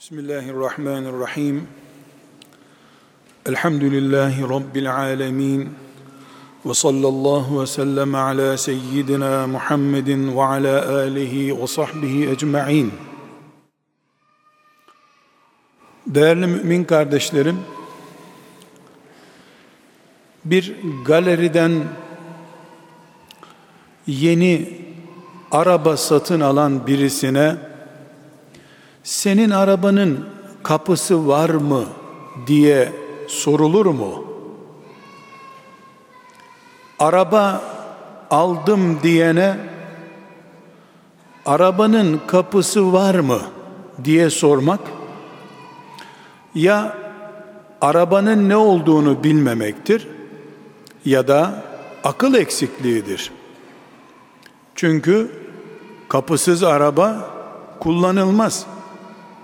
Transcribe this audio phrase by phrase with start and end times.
[0.00, 1.66] Bismillahirrahmanirrahim.
[3.46, 5.74] Elhamdülillahi Rabbil alemin.
[6.66, 12.92] Ve sallallahu ve sellem ala seyyidina Muhammedin ve ala alihi ve sahbihi ecma'in.
[16.06, 17.58] Değerli mümin kardeşlerim,
[20.44, 21.72] bir galeriden
[24.06, 24.80] yeni
[25.50, 27.56] araba satın alan birisine
[29.08, 30.26] senin arabanın
[30.62, 31.84] kapısı var mı
[32.46, 32.92] diye
[33.28, 34.24] sorulur mu?
[36.98, 37.62] Araba
[38.30, 39.56] aldım diyene
[41.46, 43.40] arabanın kapısı var mı
[44.04, 44.80] diye sormak
[46.54, 46.96] ya
[47.80, 50.08] arabanın ne olduğunu bilmemektir
[51.04, 51.62] ya da
[52.04, 53.32] akıl eksikliğidir.
[54.74, 55.30] Çünkü
[56.08, 57.30] kapısız araba
[57.80, 58.66] kullanılmaz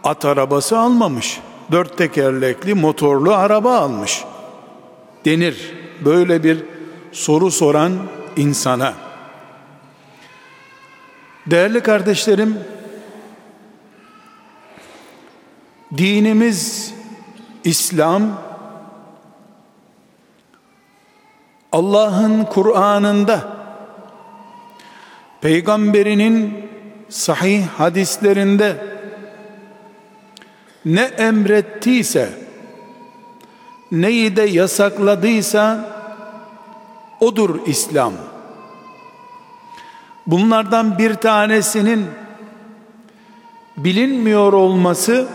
[0.05, 1.41] at arabası almamış.
[1.73, 4.25] Dört tekerlekli motorlu araba almış.
[5.25, 5.73] Denir
[6.05, 6.65] böyle bir
[7.13, 7.93] soru soran
[8.37, 8.95] insana.
[11.47, 12.59] Değerli kardeşlerim,
[15.97, 16.95] dinimiz
[17.65, 18.23] İslam
[21.73, 23.49] Allah'ın Kur'an'ında
[25.41, 26.69] peygamberinin
[27.09, 28.94] sahih hadislerinde
[30.85, 32.29] ne emrettiyse
[33.93, 35.95] neyi de yasakladıysa
[37.21, 38.13] odur İslam.
[40.27, 42.07] Bunlardan bir tanesinin
[43.77, 45.27] bilinmiyor olması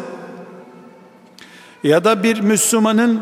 [1.84, 3.22] ya da bir Müslümanın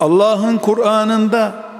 [0.00, 1.70] Allah'ın Kur'an'ında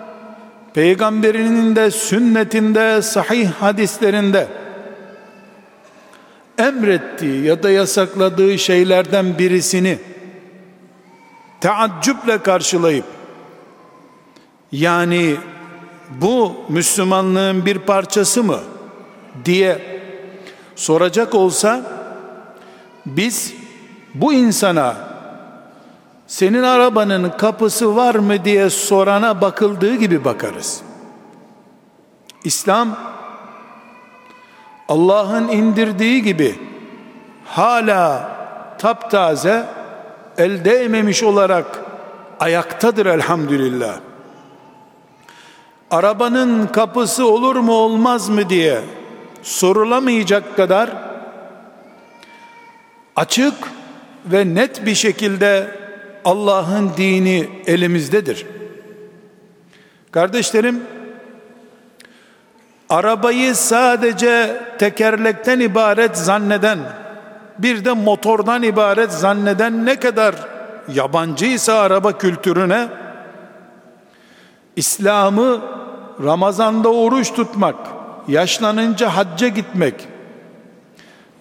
[0.75, 4.60] peygamberinin de sünnetinde sahih hadislerinde
[6.61, 9.99] emrettiği ya da yasakladığı şeylerden birisini
[11.61, 13.05] teaccüple karşılayıp
[14.73, 15.37] yani
[16.11, 18.61] bu Müslümanlığın bir parçası mı
[19.45, 20.01] diye
[20.77, 21.83] soracak olsa
[23.07, 23.55] biz
[24.15, 24.97] bu insana
[26.27, 30.83] senin arabanın kapısı var mı diye sorana bakıldığı gibi bakarız.
[32.45, 32.99] İslam
[34.91, 36.55] Allah'ın indirdiği gibi
[37.45, 38.31] hala
[38.79, 39.67] taptaze
[40.39, 41.85] el değmemiş olarak
[42.41, 44.01] ayaktadır elhamdülillah.
[45.91, 48.81] Arabanın kapısı olur mu olmaz mı diye
[49.43, 50.91] sorulamayacak kadar
[53.17, 53.55] açık
[54.27, 55.67] ve net bir şekilde
[56.25, 58.47] Allah'ın dini elimizdedir.
[60.11, 60.83] Kardeşlerim,
[62.91, 66.79] arabayı sadece tekerlekten ibaret zanneden,
[67.59, 70.35] bir de motordan ibaret zanneden ne kadar
[70.95, 72.89] yabancıysa araba kültürüne,
[74.77, 75.61] İslam'ı
[76.25, 77.77] Ramazan'da oruç tutmak,
[78.29, 80.09] yaşlanınca hacca gitmek,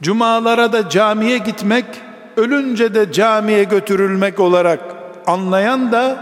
[0.02, 1.86] cumalara da camiye gitmek,
[2.38, 4.80] ölünce de camiye götürülmek olarak
[5.28, 6.18] anlayan da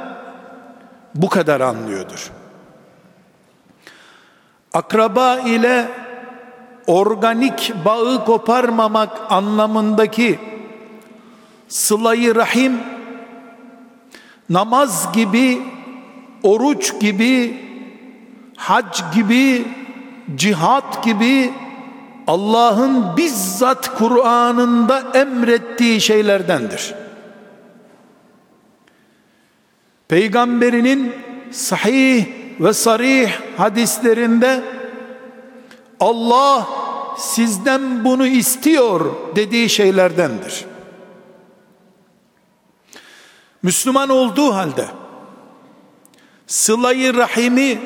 [1.15, 2.36] bu kadar anlıyordur
[4.77, 5.87] akraba ile
[6.87, 10.39] organik bağı koparmamak anlamındaki
[11.67, 12.79] sılayı rahim
[14.49, 15.61] namaz gibi
[16.43, 17.57] oruç gibi
[18.57, 19.67] hac gibi
[20.35, 21.53] cihat gibi
[22.27, 26.93] Allah'ın bizzat Kur'an'ında emrettiği şeylerdendir.
[30.07, 31.13] Peygamberinin
[31.51, 34.63] sahih ve sarih hadislerinde
[35.99, 36.67] Allah
[37.17, 40.65] sizden bunu istiyor dediği şeylerdendir.
[43.63, 44.85] Müslüman olduğu halde
[46.47, 47.79] sılayı rahimi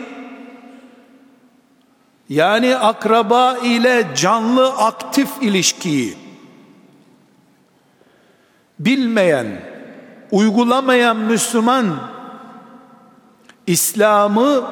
[2.30, 6.18] yani akraba ile canlı aktif ilişkiyi
[8.80, 9.48] bilmeyen,
[10.31, 12.12] uygulamayan Müslüman
[13.68, 14.63] İslam'ı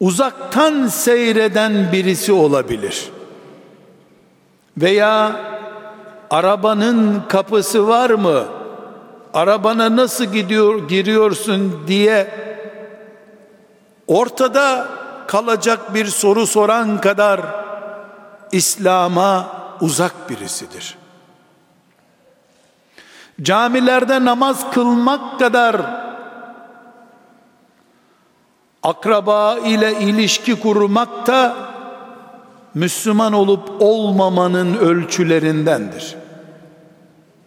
[0.00, 3.10] uzaktan seyreden birisi olabilir.
[4.76, 5.40] Veya
[6.30, 8.44] arabanın kapısı var mı?
[9.34, 12.30] Arabana nasıl gidiyor giriyorsun diye
[14.06, 14.88] ortada
[15.26, 17.40] kalacak bir soru soran kadar
[18.52, 19.46] İslam'a
[19.80, 20.98] uzak birisidir.
[23.42, 26.01] Camilerde namaz kılmak kadar
[28.82, 31.56] akraba ile ilişki kurmak da
[32.74, 36.16] Müslüman olup olmamanın ölçülerindendir.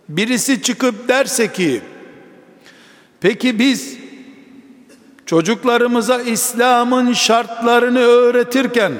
[0.09, 1.81] birisi çıkıp derse ki
[3.21, 3.97] peki biz
[5.25, 8.93] çocuklarımıza İslam'ın şartlarını öğretirken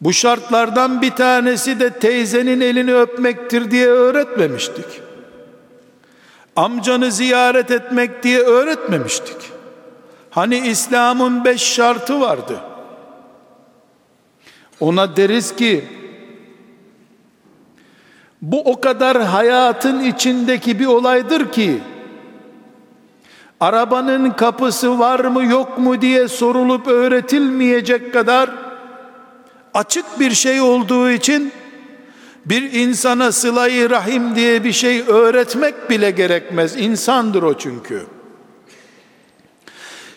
[0.00, 4.84] bu şartlardan bir tanesi de teyzenin elini öpmektir diye öğretmemiştik.
[6.56, 9.36] Amcanı ziyaret etmek diye öğretmemiştik.
[10.30, 12.60] Hani İslam'ın beş şartı vardı.
[14.80, 15.84] Ona deriz ki
[18.42, 21.80] bu o kadar hayatın içindeki bir olaydır ki
[23.60, 28.50] arabanın kapısı var mı yok mu diye sorulup öğretilmeyecek kadar
[29.74, 31.52] açık bir şey olduğu için
[32.46, 36.76] bir insana sılayı rahim diye bir şey öğretmek bile gerekmez.
[36.76, 38.17] İnsandır o çünkü.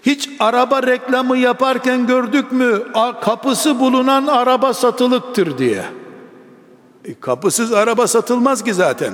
[0.01, 2.83] Hiç araba reklamı yaparken gördük mü
[3.21, 5.85] kapısı bulunan araba satılıktır diye.
[7.05, 9.13] E, kapısız araba satılmaz ki zaten.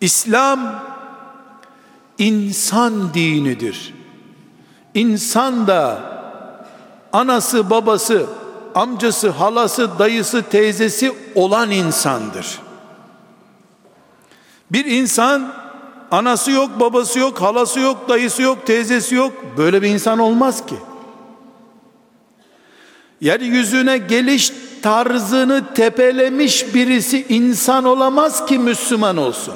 [0.00, 0.82] İslam
[2.18, 3.94] insan dinidir.
[4.94, 6.00] İnsan da
[7.12, 8.26] anası babası
[8.74, 12.58] amcası, halası, dayısı, teyzesi olan insandır.
[14.70, 15.63] Bir insan
[16.14, 19.32] anası yok, babası yok, halası yok, dayısı yok, teyzesi yok.
[19.56, 20.74] Böyle bir insan olmaz ki.
[23.20, 24.52] Yeryüzüne geliş
[24.82, 29.54] tarzını tepelemiş birisi insan olamaz ki Müslüman olsun.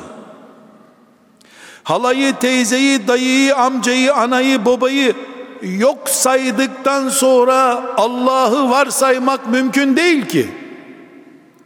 [1.82, 5.14] Halayı, teyzeyi, dayıyı, amcayı, anayı, babayı
[5.62, 10.48] yok saydıktan sonra Allah'ı varsaymak mümkün değil ki.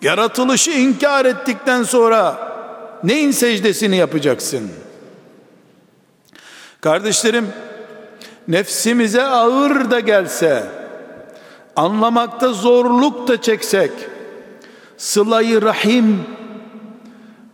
[0.03, 2.53] Yaratılışı inkar ettikten sonra
[3.05, 4.81] neyin secdesini yapacaksın?
[6.82, 7.49] Kardeşlerim,
[8.49, 10.67] nefsimize ağır da gelse,
[11.76, 13.90] anlamakta zorluk da çeksek,
[14.96, 16.25] sılayı rahim,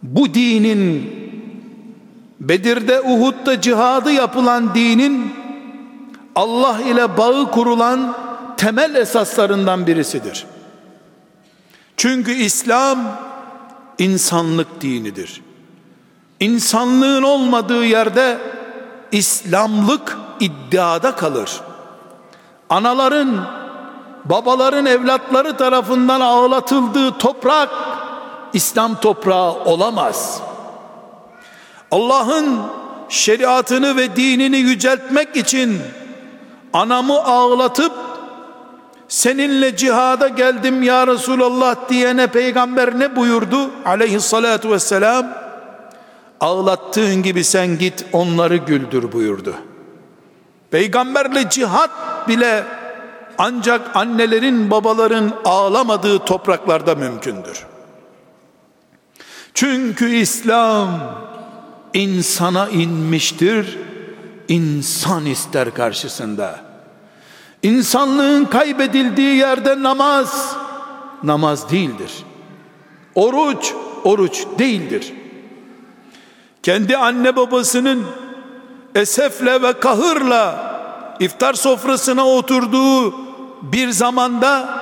[0.02, 1.12] bu dinin,
[2.40, 5.32] Bedir'de, Uhud'da cihadı yapılan dinin,
[6.34, 8.16] Allah ile bağı kurulan
[8.56, 10.46] temel esaslarından birisidir.
[11.96, 12.98] Çünkü İslam
[13.98, 15.42] insanlık dinidir.
[16.40, 18.38] İnsanlığın olmadığı yerde
[19.12, 21.60] İslamlık iddiada kalır.
[22.70, 23.46] Anaların,
[24.24, 27.68] babaların evlatları tarafından ağlatıldığı toprak
[28.52, 30.40] İslam toprağı olamaz.
[31.90, 32.60] Allah'ın
[33.08, 35.80] şeriatını ve dinini yüceltmek için
[36.72, 37.92] anamı ağlatıp
[39.08, 45.47] seninle cihada geldim ya Resulallah diyene peygamber ne buyurdu aleyhissalatu vesselam
[46.40, 49.54] ağlattığın gibi sen git onları güldür buyurdu
[50.70, 51.90] peygamberle cihat
[52.28, 52.64] bile
[53.38, 57.66] ancak annelerin babaların ağlamadığı topraklarda mümkündür
[59.54, 61.00] çünkü İslam
[61.94, 63.78] insana inmiştir
[64.48, 66.60] insan ister karşısında.
[67.62, 70.56] İnsanlığın kaybedildiği yerde namaz
[71.22, 72.12] namaz değildir.
[73.14, 73.72] Oruç
[74.04, 75.12] oruç değildir.
[76.62, 78.04] Kendi anne babasının
[78.94, 80.68] esefle ve kahırla
[81.20, 83.14] iftar sofrasına oturduğu
[83.62, 84.78] bir zamanda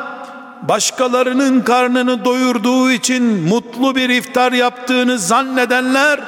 [0.63, 6.21] başkalarının karnını doyurduğu için mutlu bir iftar yaptığını zannedenler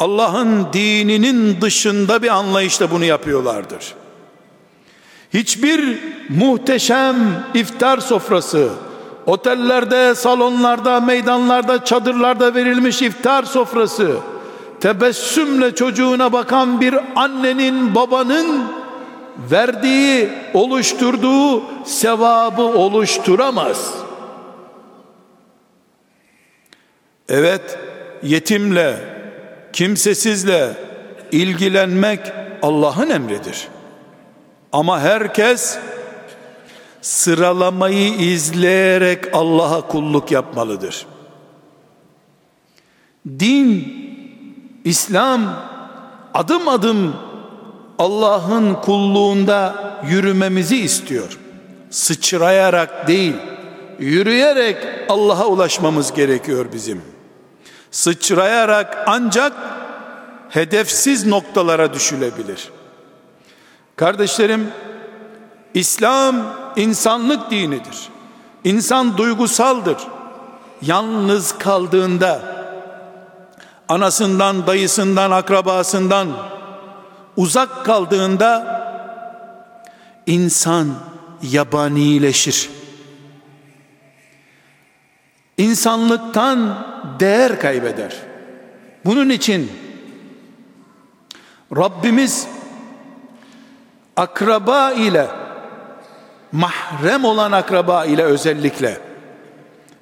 [0.00, 3.94] Allah'ın dininin dışında bir anlayışla bunu yapıyorlardır.
[5.34, 7.16] Hiçbir muhteşem
[7.54, 8.68] iftar sofrası,
[9.26, 14.16] otellerde, salonlarda, meydanlarda, çadırlarda verilmiş iftar sofrası,
[14.80, 18.64] tebessümle çocuğuna bakan bir annenin, babanın
[19.50, 23.94] verdiği, oluşturduğu sevabı oluşturamaz.
[27.28, 27.78] Evet,
[28.22, 28.96] yetimle,
[29.72, 30.76] kimsesizle
[31.32, 32.20] ilgilenmek
[32.62, 33.68] Allah'ın emridir.
[34.72, 35.78] Ama herkes
[37.06, 41.06] sıralamayı izleyerek Allah'a kulluk yapmalıdır.
[43.38, 43.94] Din,
[44.84, 45.40] İslam
[46.34, 47.14] adım adım
[47.98, 49.74] Allah'ın kulluğunda
[50.08, 51.38] yürümemizi istiyor.
[51.90, 53.34] Sıçrayarak değil,
[53.98, 54.76] yürüyerek
[55.08, 57.02] Allah'a ulaşmamız gerekiyor bizim
[57.90, 59.52] sıçrayarak ancak
[60.48, 62.70] hedefsiz noktalara düşülebilir.
[63.96, 64.68] Kardeşlerim,
[65.74, 68.08] İslam insanlık dinidir.
[68.64, 69.96] İnsan duygusaldır.
[70.82, 72.42] Yalnız kaldığında
[73.88, 76.28] anasından, dayısından, akrabasından
[77.36, 78.76] uzak kaldığında
[80.26, 80.94] insan
[81.42, 82.70] yabanileşir.
[85.58, 86.86] insanlıktan
[87.20, 88.16] değer kaybeder.
[89.04, 89.72] Bunun için
[91.76, 92.46] Rabbimiz
[94.16, 95.26] akraba ile
[96.56, 98.98] mahrem olan akraba ile özellikle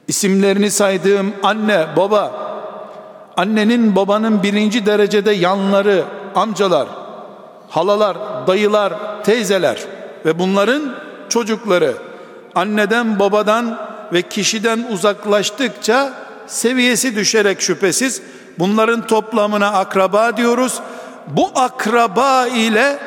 [0.08, 2.32] isimlerini saydığım anne, baba,
[3.36, 6.88] annenin babanın birinci derecede yanları, amcalar,
[7.68, 8.92] halalar, dayılar,
[9.24, 9.78] teyzeler
[10.24, 10.94] ve bunların
[11.28, 11.94] çocukları
[12.54, 13.78] anneden, babadan
[14.12, 16.12] ve kişiden uzaklaştıkça
[16.46, 18.22] seviyesi düşerek şüphesiz
[18.58, 20.80] bunların toplamına akraba diyoruz.
[21.26, 22.98] Bu akraba ile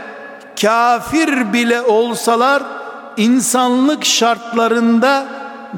[0.62, 2.64] kafir bile olsalar
[3.18, 5.28] insanlık şartlarında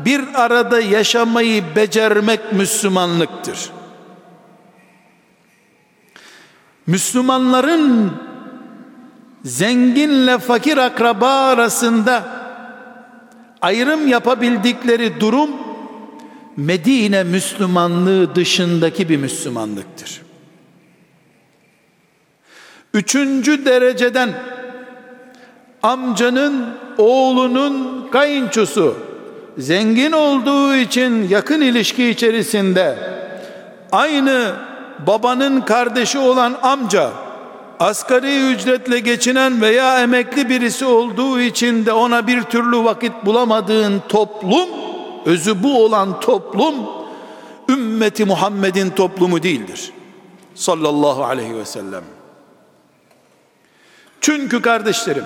[0.05, 3.69] bir arada yaşamayı becermek Müslümanlıktır.
[6.87, 8.11] Müslümanların
[9.45, 12.23] zenginle fakir akraba arasında
[13.61, 15.49] ayrım yapabildikleri durum
[16.57, 20.21] Medine Müslümanlığı dışındaki bir Müslümanlıktır.
[22.93, 24.33] Üçüncü dereceden
[25.83, 26.65] amcanın
[26.97, 28.95] oğlunun kayınçosu
[29.57, 32.97] zengin olduğu için yakın ilişki içerisinde
[33.91, 34.53] aynı
[35.07, 37.11] babanın kardeşi olan amca
[37.79, 44.69] asgari ücretle geçinen veya emekli birisi olduğu için de ona bir türlü vakit bulamadığın toplum
[45.25, 46.75] özü bu olan toplum
[47.69, 49.91] ümmeti Muhammed'in toplumu değildir.
[50.55, 52.03] Sallallahu aleyhi ve sellem.
[54.21, 55.23] Çünkü kardeşlerim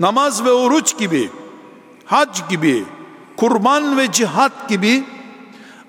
[0.00, 1.30] namaz ve oruç gibi
[2.04, 2.84] hac gibi
[3.36, 5.04] kurban ve cihat gibi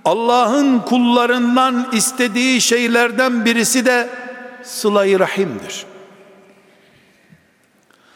[0.06, 4.10] Allah'ın kullarından istediği şeylerden birisi de
[4.63, 5.86] sıla-i rahimdir.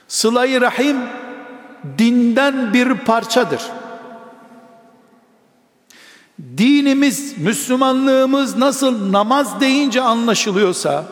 [0.07, 0.97] Sıla-i rahim
[1.97, 3.61] dinden bir parçadır.
[6.57, 11.05] Dinimiz, Müslümanlığımız nasıl namaz deyince anlaşılıyorsa,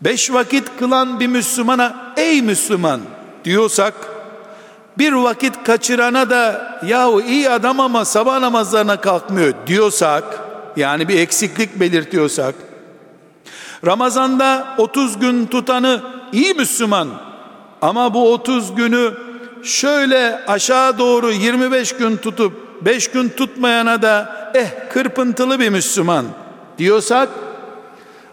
[0.00, 3.00] beş vakit kılan bir Müslümana ey Müslüman
[3.44, 3.94] diyorsak,
[4.98, 10.24] bir vakit kaçırana da yahu iyi adam ama sabah namazlarına kalkmıyor diyorsak,
[10.76, 12.54] yani bir eksiklik belirtiyorsak,
[13.86, 16.02] Ramazanda 30 gün tutanı
[16.32, 17.08] iyi Müslüman
[17.82, 19.12] ama bu 30 günü
[19.62, 22.52] şöyle aşağı doğru 25 gün tutup
[22.84, 26.24] 5 gün tutmayana da eh kırpıntılı bir Müslüman
[26.78, 27.28] diyorsak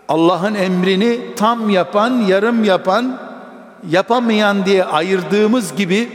[0.10, 3.20] Allah'ın emrini tam yapan, yarım yapan,
[3.90, 6.10] yapamayan diye ayırdığımız gibi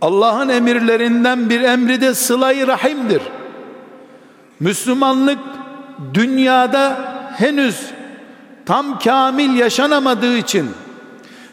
[0.00, 3.22] Allah'ın emirlerinden bir emri de sıla-i rahimdir.
[4.60, 5.38] Müslümanlık
[6.14, 6.96] dünyada
[7.36, 7.80] henüz
[8.66, 10.70] tam kamil yaşanamadığı için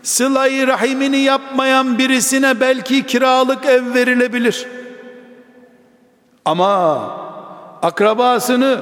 [0.03, 4.67] sıla-i rahimini yapmayan birisine belki kiralık ev verilebilir.
[6.45, 6.99] Ama
[7.81, 8.81] akrabasını,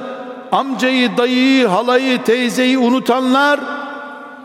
[0.52, 3.60] amcayı, dayıyı, halayı, teyzeyi unutanlar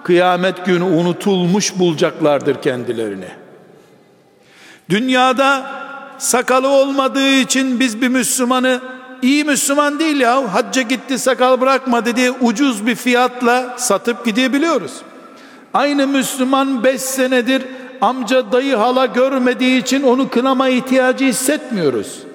[0.08, 3.28] kıyamet günü unutulmuş bulacaklardır kendilerini.
[4.90, 5.72] Dünyada
[6.18, 8.82] sakalı olmadığı için biz bir Müslümanı
[9.22, 14.94] iyi Müslüman değil ya hacca gitti sakal bırakmadı diye ucuz bir fiyatla satıp gidebiliyoruz.
[15.74, 17.64] Aynı Müslüman 5 senedir
[18.02, 22.27] amca dayı hala görmediği için onu kınama ihtiyacı hissetmiyoruz.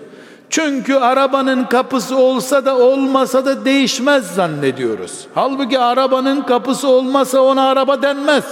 [0.53, 5.27] Çünkü arabanın kapısı olsa da olmasa da değişmez zannediyoruz.
[5.35, 8.45] Halbuki arabanın kapısı olmasa ona araba denmez.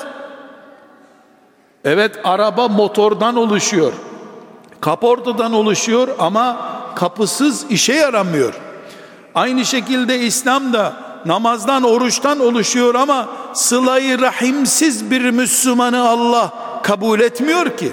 [1.85, 3.93] Evet araba motordan oluşuyor.
[4.81, 6.57] Kaportadan oluşuyor ama
[6.95, 8.55] kapısız işe yaramıyor.
[9.35, 10.93] Aynı şekilde İslam da
[11.27, 16.53] namazdan oruçtan oluşuyor ama sılayı rahimsiz bir Müslümanı Allah
[16.83, 17.93] kabul etmiyor ki.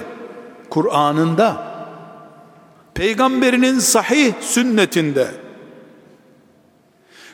[0.70, 1.67] Kur'an'ında
[2.98, 5.28] peygamberinin sahih sünnetinde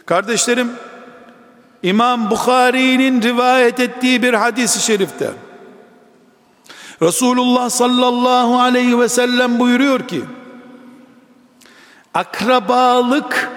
[0.06, 0.73] kardeşlerim
[1.83, 5.30] İmam Bukhari'nin rivayet ettiği bir hadis-i şerifte
[7.02, 10.25] Resulullah sallallahu aleyhi ve sellem buyuruyor ki
[12.14, 13.50] akrabalık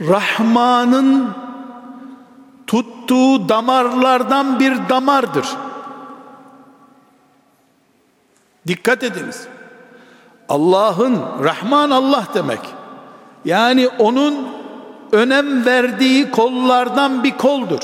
[0.00, 1.34] Rahman'ın
[2.66, 5.46] tuttuğu damarlardan bir damardır.
[8.66, 9.48] Dikkat ediniz.
[10.48, 12.60] Allah'ın Rahman Allah demek.
[13.44, 14.48] Yani onun
[15.12, 17.80] önem verdiği kollardan bir koldur.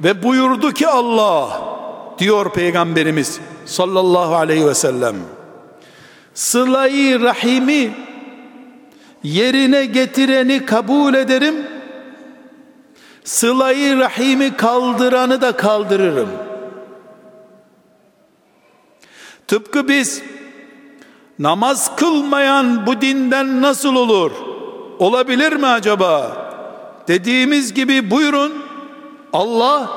[0.00, 1.60] Ve buyurdu ki Allah
[2.18, 5.16] diyor peygamberimiz sallallahu aleyhi ve sellem
[6.34, 7.90] sılayı rahimi
[9.22, 11.54] yerine getireni kabul ederim
[13.24, 16.28] sılayı rahimi kaldıranı da kaldırırım
[19.46, 20.22] tıpkı biz
[21.38, 24.32] Namaz kılmayan bu dinden nasıl olur?
[24.98, 26.36] Olabilir mi acaba?
[27.08, 28.52] Dediğimiz gibi buyurun
[29.32, 29.90] Allah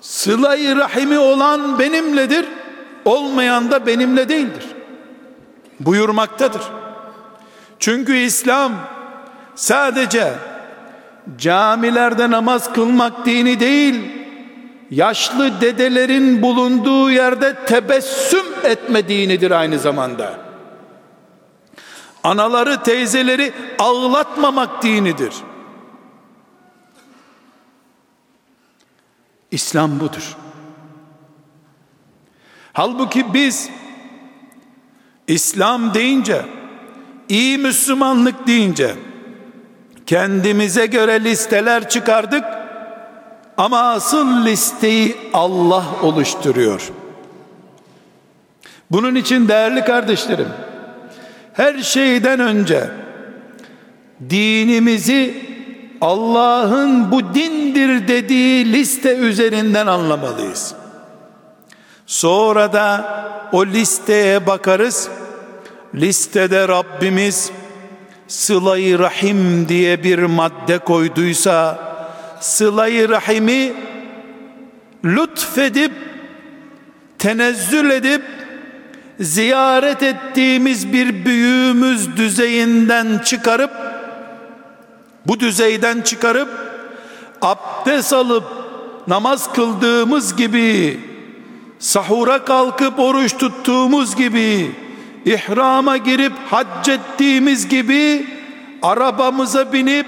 [0.00, 2.46] sıla-i rahimi olan benimledir,
[3.04, 4.64] olmayan da benimle değildir.
[5.80, 6.62] Buyurmaktadır.
[7.78, 8.72] Çünkü İslam
[9.54, 10.32] sadece
[11.38, 14.15] camilerde namaz kılmak dini değil,
[14.90, 20.38] yaşlı dedelerin bulunduğu yerde tebessüm etme dinidir aynı zamanda.
[22.24, 25.34] Anaları, teyzeleri ağlatmamak dinidir.
[29.50, 30.36] İslam budur.
[32.72, 33.70] Halbuki biz
[35.28, 36.44] İslam deyince,
[37.28, 38.94] iyi Müslümanlık deyince
[40.06, 42.44] kendimize göre listeler çıkardık
[43.58, 46.90] ama asıl listeyi Allah oluşturuyor.
[48.90, 50.48] Bunun için değerli kardeşlerim,
[51.52, 52.90] her şeyden önce
[54.30, 55.46] dinimizi
[56.00, 60.74] Allah'ın bu dindir dediği liste üzerinden anlamalıyız.
[62.06, 63.04] Sonra da
[63.52, 65.08] o listeye bakarız.
[65.94, 67.50] Listede Rabbimiz
[68.28, 71.78] sılayı rahim diye bir madde koyduysa
[72.40, 73.72] sılayı rahimi
[75.04, 75.92] lütfedip
[77.18, 78.22] tenezzül edip
[79.20, 83.70] ziyaret ettiğimiz bir büyüğümüz düzeyinden çıkarıp
[85.26, 86.48] bu düzeyden çıkarıp
[87.42, 88.44] abdest alıp
[89.06, 91.00] namaz kıldığımız gibi
[91.78, 94.70] sahura kalkıp oruç tuttuğumuz gibi
[95.24, 98.26] ihrama girip hac ettiğimiz gibi
[98.82, 100.06] arabamıza binip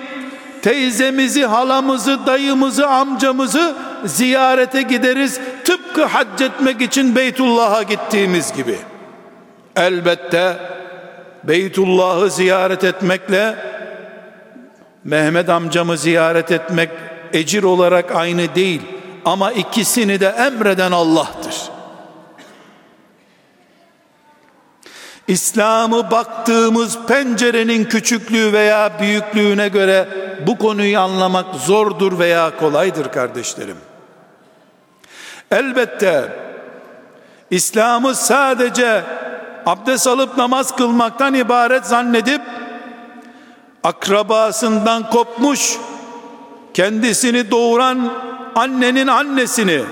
[0.62, 5.41] teyzemizi, halamızı, dayımızı, amcamızı ziyarete gideriz.
[5.65, 8.79] Tıpkı hac etmek için Beytullah'a gittiğimiz gibi.
[9.77, 10.57] Elbette
[11.45, 13.55] Beytullah'ı ziyaret etmekle
[15.05, 16.90] Mehmet amcamı ziyaret etmek
[17.33, 18.81] ecir olarak aynı değil
[19.25, 21.78] ama ikisini de emreden Allah'tır.
[25.29, 30.09] İslam'ı baktığımız pencerenin küçüklüğü veya büyüklüğüne göre
[30.47, 33.77] bu konuyu anlamak zordur veya kolaydır kardeşlerim.
[35.51, 36.33] Elbette
[37.51, 39.03] İslam'ı sadece
[39.67, 42.43] abdest alıp namaz kılmaktan ibaret zannedip
[43.85, 45.77] akrabasından kopmuş
[46.75, 48.12] kendisini doğuran
[48.55, 49.83] annenin annesini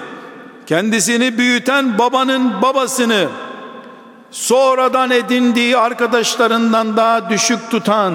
[0.66, 3.28] kendisini büyüten babanın babasını
[4.30, 8.14] sonradan edindiği arkadaşlarından daha düşük tutan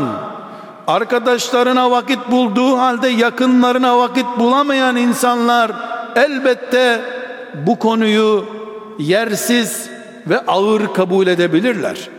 [0.88, 5.72] arkadaşlarına vakit bulduğu halde yakınlarına vakit bulamayan insanlar
[6.16, 7.02] elbette
[7.54, 8.46] bu konuyu
[9.00, 9.90] yersiz
[10.28, 12.10] ve ağır kabul edebilirler.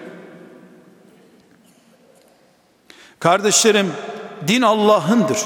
[3.18, 3.92] Kardeşlerim
[4.48, 5.38] din Allah'ındır.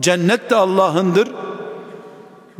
[0.00, 1.28] Cennet de Allah'ındır.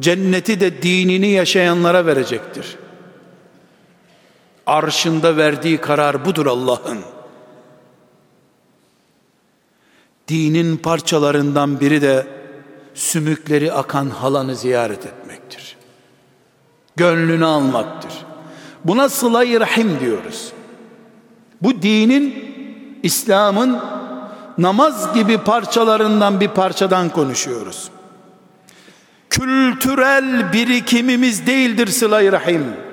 [0.00, 2.76] Cenneti de dinini yaşayanlara verecektir.
[4.70, 6.98] Arşında verdiği karar budur Allah'ın.
[10.28, 12.26] Dinin parçalarından biri de
[12.94, 15.76] sümükleri akan halanı ziyaret etmektir.
[16.96, 18.12] Gönlünü almaktır.
[18.84, 20.52] Buna sıla-i rahim diyoruz.
[21.62, 22.54] Bu dinin,
[23.02, 23.80] İslam'ın
[24.58, 27.90] namaz gibi parçalarından bir parçadan konuşuyoruz.
[29.30, 32.89] Kültürel birikimimiz değildir sıla-i rahim.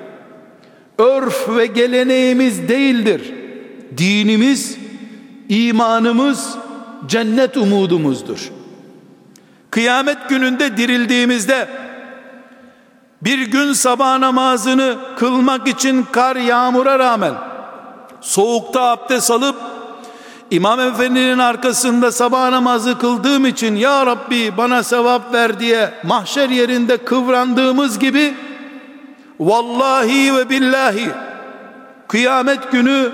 [0.98, 3.34] Örf ve geleneğimiz değildir.
[3.98, 4.78] Dinimiz,
[5.48, 6.56] imanımız,
[7.06, 8.50] cennet umudumuzdur.
[9.70, 11.68] Kıyamet gününde dirildiğimizde
[13.22, 17.34] bir gün sabah namazını kılmak için kar yağmura rağmen
[18.20, 19.56] soğukta abdest alıp
[20.50, 26.96] İmam Efendi'nin arkasında sabah namazı kıldığım için ya Rabbi bana sevap ver diye mahşer yerinde
[26.96, 28.34] kıvrandığımız gibi
[29.40, 31.10] vallahi ve billahi
[32.08, 33.12] kıyamet günü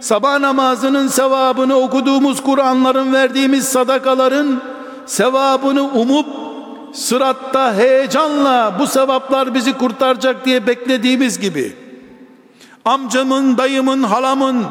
[0.00, 4.62] sabah namazının sevabını okuduğumuz Kur'anların verdiğimiz sadakaların
[5.06, 6.26] sevabını umup
[6.92, 11.76] sıratta heyecanla bu sevaplar bizi kurtaracak diye beklediğimiz gibi
[12.84, 14.66] amcamın, dayımın, halamın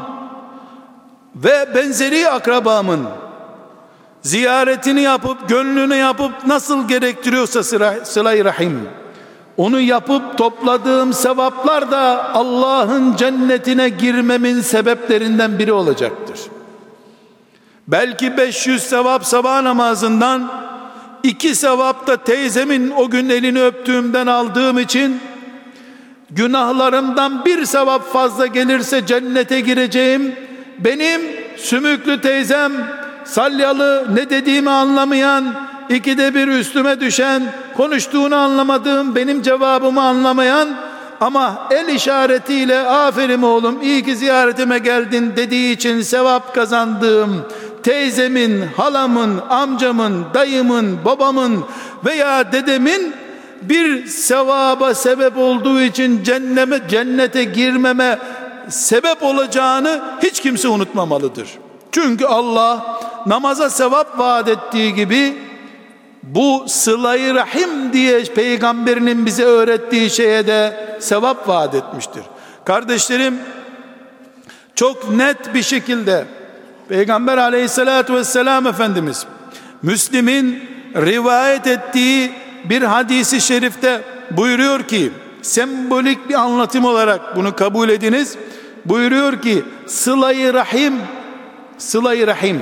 [1.36, 3.08] ve benzeri akrabamın
[4.22, 7.64] ziyaretini yapıp gönlünü yapıp nasıl gerektiriyorsa
[8.04, 8.90] sıla-i rahim
[9.58, 16.40] onu yapıp topladığım sevaplar da Allah'ın cennetine girmemin sebeplerinden biri olacaktır.
[17.88, 20.52] Belki 500 sevap sabah namazından
[21.24, 25.20] iki sevap da teyzemin o gün elini öptüğümden aldığım için
[26.30, 30.36] günahlarımdan bir sevap fazla gelirse cennete gireceğim.
[30.80, 31.22] Benim
[31.58, 32.72] sümüklü teyzem
[33.26, 37.44] salyalı ne dediğimi anlamayan ikide bir üstüme düşen
[37.78, 40.70] konuştuğunu anlamadığım benim cevabımı anlamayan
[41.20, 47.46] ama el işaretiyle aferin oğlum iyi ki ziyaretime geldin dediği için sevap kazandığım
[47.84, 51.66] teyzemin, halamın, amcamın, dayımın, babamın
[52.06, 53.14] veya dedemin
[53.62, 58.20] bir sevaba sebep olduğu için cenneme, cennete girmeme
[58.70, 61.50] sebep olacağını hiç kimse unutmamalıdır.
[61.92, 65.38] Çünkü Allah namaza sevap vaat ettiği gibi
[66.24, 72.24] bu sılayı rahim diye peygamberinin bize öğrettiği şeye de sevap vaat etmiştir.
[72.66, 73.40] Kardeşlerim
[74.76, 76.26] çok net bir şekilde
[76.90, 79.26] Peygamber aleyhissalatü vesselam Efendimiz
[79.82, 82.32] Müslim'in rivayet ettiği
[82.70, 88.38] bir hadisi şerifte buyuruyor ki sembolik bir anlatım olarak bunu kabul ediniz.
[88.86, 90.94] Buyuruyor ki sılayı rahim
[91.78, 92.62] sılayı rahim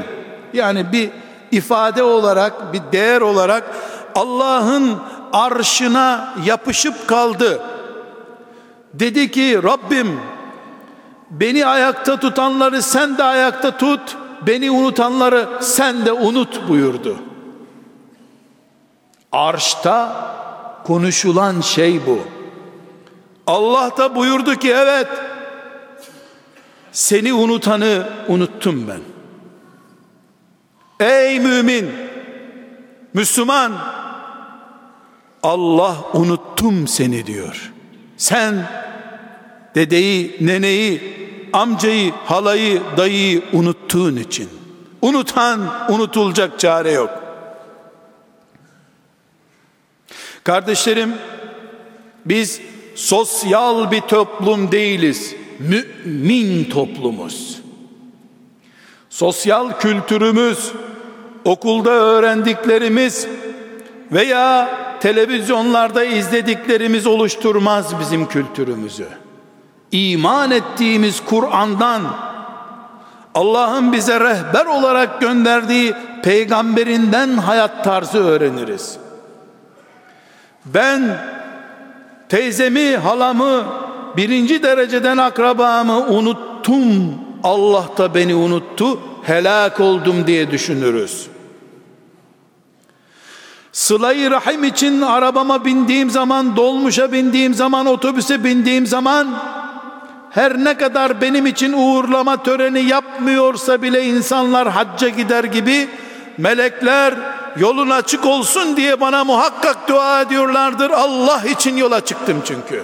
[0.54, 1.10] yani bir
[1.52, 3.64] ifade olarak bir değer olarak
[4.16, 4.98] Allah'ın
[5.34, 7.62] arşına yapışıp kaldı.
[8.94, 10.20] Dedi ki Rabbim
[11.30, 17.18] beni ayakta tutanları sen de ayakta tut, beni unutanları sen de unut buyurdu.
[19.32, 20.26] Arşta
[20.84, 22.20] konuşulan şey bu.
[23.48, 25.08] Allah da buyurdu ki evet
[26.92, 29.11] seni unutanı unuttum ben.
[31.02, 31.92] Ey mümin,
[33.14, 33.74] Müslüman,
[35.44, 37.72] Allah unuttum seni diyor.
[38.18, 38.68] Sen
[39.76, 41.02] dedeyi, neneyi,
[41.54, 44.50] amcayı, halayı, dayıyı unuttuğun için.
[45.02, 45.60] Unutan
[45.90, 47.10] unutulacak çare yok.
[50.44, 51.14] Kardeşlerim,
[52.26, 52.62] biz
[52.96, 55.36] sosyal bir toplum değiliz.
[55.60, 57.62] Mümin toplumuz.
[59.10, 60.72] Sosyal kültürümüz,
[61.46, 63.28] okulda öğrendiklerimiz
[64.12, 69.08] veya televizyonlarda izlediklerimiz oluşturmaz bizim kültürümüzü.
[69.92, 72.02] İman ettiğimiz Kur'an'dan
[73.36, 78.98] Allah'ın bize rehber olarak gönderdiği peygamberinden hayat tarzı öğreniriz.
[80.66, 81.18] Ben
[82.30, 83.64] teyzemi, halamı,
[84.18, 87.16] birinci dereceden akrabamı unuttum.
[87.44, 91.31] Allah da beni unuttu, helak oldum diye düşünürüz.
[93.72, 99.28] Sıla-i Rahim için arabama bindiğim zaman, dolmuşa bindiğim zaman, otobüse bindiğim zaman
[100.32, 105.90] her ne kadar benim için uğurlama töreni yapmıyorsa bile insanlar hacca gider gibi
[106.38, 107.14] melekler
[107.58, 110.90] yolun açık olsun diye bana muhakkak dua ediyorlardır.
[110.90, 112.84] Allah için yola çıktım çünkü.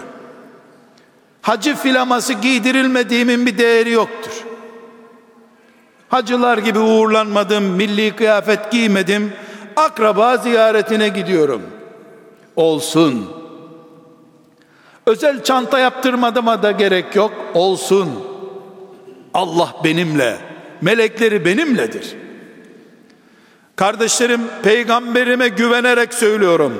[1.41, 4.31] Hacı filaması giydirilmediğimin bir değeri yoktur.
[6.09, 9.33] Hacılar gibi uğurlanmadım, milli kıyafet giymedim,
[9.77, 11.61] akraba ziyaretine gidiyorum.
[12.55, 13.29] Olsun.
[15.05, 17.31] Özel çanta yaptırmadığıma da gerek yok.
[17.53, 18.09] Olsun.
[19.33, 20.37] Allah benimle,
[20.81, 22.15] melekleri benimledir.
[23.75, 26.73] Kardeşlerim, peygamberime güvenerek söylüyorum.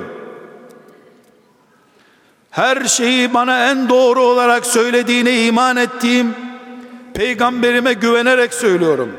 [2.50, 6.34] Her şeyi bana en doğru olarak söylediğine iman ettiğim
[7.14, 9.12] peygamberime güvenerek söylüyorum.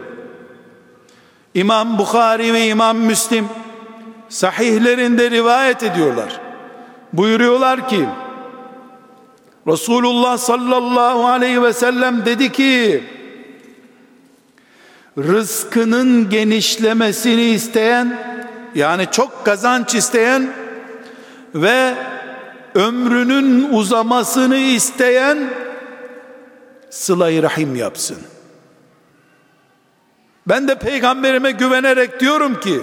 [1.54, 3.48] İmam Bukhari ve İmam Müslim
[4.30, 6.42] sahihlerinde rivayet ediyorlar.
[7.14, 8.06] Buyuruyorlar ki
[9.68, 13.04] Resulullah sallallahu aleyhi ve sellem dedi ki
[15.18, 18.18] rızkının genişlemesini isteyen
[18.76, 20.54] yani çok kazanç isteyen
[21.56, 21.94] ve
[22.76, 25.54] ömrünün uzamasını isteyen
[26.90, 28.18] sıla rahim yapsın.
[30.48, 32.80] Ben de peygamberime güvenerek diyorum ki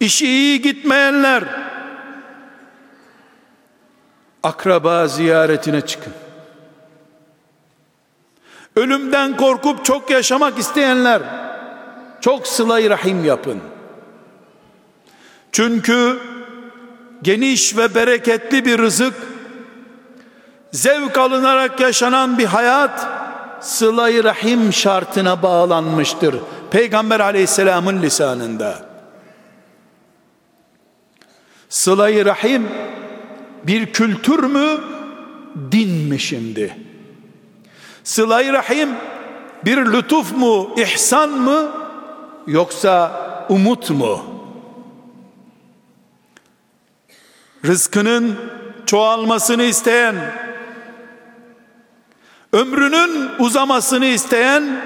[0.00, 1.44] işi iyi gitmeyenler
[4.42, 6.12] akraba ziyaretine çıkın.
[8.76, 11.22] Ölümden korkup çok yaşamak isteyenler
[12.20, 13.60] çok sıla rahim yapın.
[15.52, 16.18] Çünkü
[17.22, 19.14] geniş ve bereketli bir rızık
[20.72, 23.06] zevk alınarak yaşanan bir hayat
[23.60, 26.36] sıla rahim şartına bağlanmıştır.
[26.70, 28.85] Peygamber aleyhisselamın lisanında.
[31.68, 32.68] Sıla rahim
[33.66, 34.80] bir kültür mü,
[35.72, 36.86] din mi şimdi?
[38.06, 38.88] sıla rahim
[39.64, 41.72] bir lütuf mu, ihsan mı,
[42.46, 44.24] yoksa umut mu?
[47.64, 48.36] Rızkının
[48.86, 50.14] çoğalmasını isteyen,
[52.52, 54.82] ömrünün uzamasını isteyen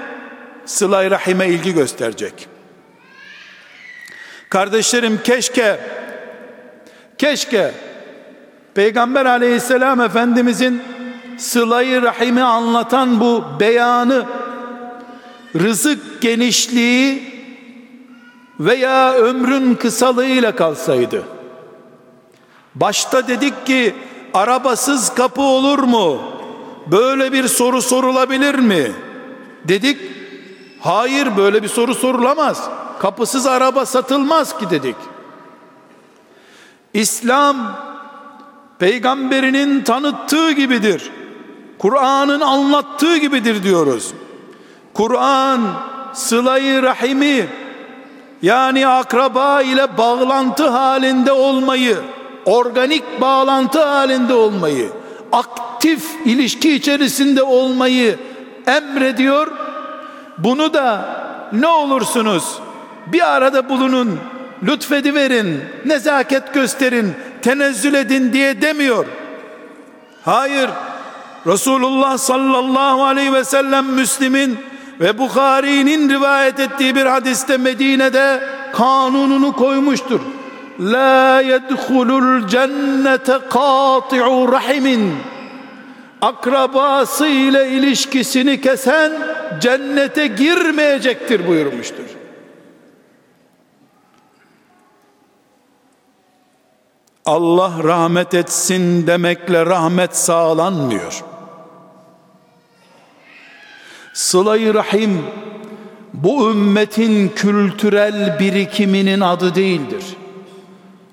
[0.65, 2.47] sıla rahime ilgi gösterecek.
[4.49, 5.79] Kardeşlerim keşke
[7.21, 7.71] keşke
[8.73, 10.81] Peygamber aleyhisselam efendimizin
[11.37, 14.25] sılayı rahimi anlatan bu beyanı
[15.55, 17.23] rızık genişliği
[18.59, 21.23] veya ömrün kısalığıyla kalsaydı.
[22.75, 23.95] Başta dedik ki
[24.33, 26.21] arabasız kapı olur mu?
[26.91, 28.91] Böyle bir soru sorulabilir mi?
[29.67, 29.97] dedik.
[30.79, 32.69] Hayır böyle bir soru sorulamaz.
[32.99, 34.95] Kapısız araba satılmaz ki dedik
[36.93, 37.77] İslam
[38.79, 41.11] peygamberinin tanıttığı gibidir.
[41.77, 44.13] Kur'an'ın anlattığı gibidir diyoruz.
[44.93, 45.61] Kur'an
[46.13, 47.47] sılayı rahimi
[48.41, 51.97] yani akraba ile bağlantı halinde olmayı
[52.45, 54.89] organik bağlantı halinde olmayı
[55.31, 58.19] aktif ilişki içerisinde olmayı
[58.67, 59.47] emrediyor.
[60.37, 61.05] Bunu da
[61.51, 62.59] ne olursunuz
[63.07, 64.19] bir arada bulunun
[64.63, 69.05] lütfediverin nezaket gösterin tenezzül edin diye demiyor
[70.25, 70.69] hayır
[71.47, 74.57] Resulullah sallallahu aleyhi ve sellem Müslim'in
[74.99, 78.43] ve Bukhari'nin rivayet ettiği bir hadiste Medine'de
[78.73, 80.19] kanununu koymuştur.
[80.79, 85.13] La yedhulul cennete kati'u rahimin
[86.21, 89.11] akrabası ile ilişkisini kesen
[89.61, 92.20] cennete girmeyecektir buyurmuştur.
[97.31, 101.23] Allah rahmet etsin demekle rahmet sağlanmıyor.
[104.13, 105.25] Sıla-i Rahim
[106.13, 110.03] bu ümmetin kültürel birikiminin adı değildir.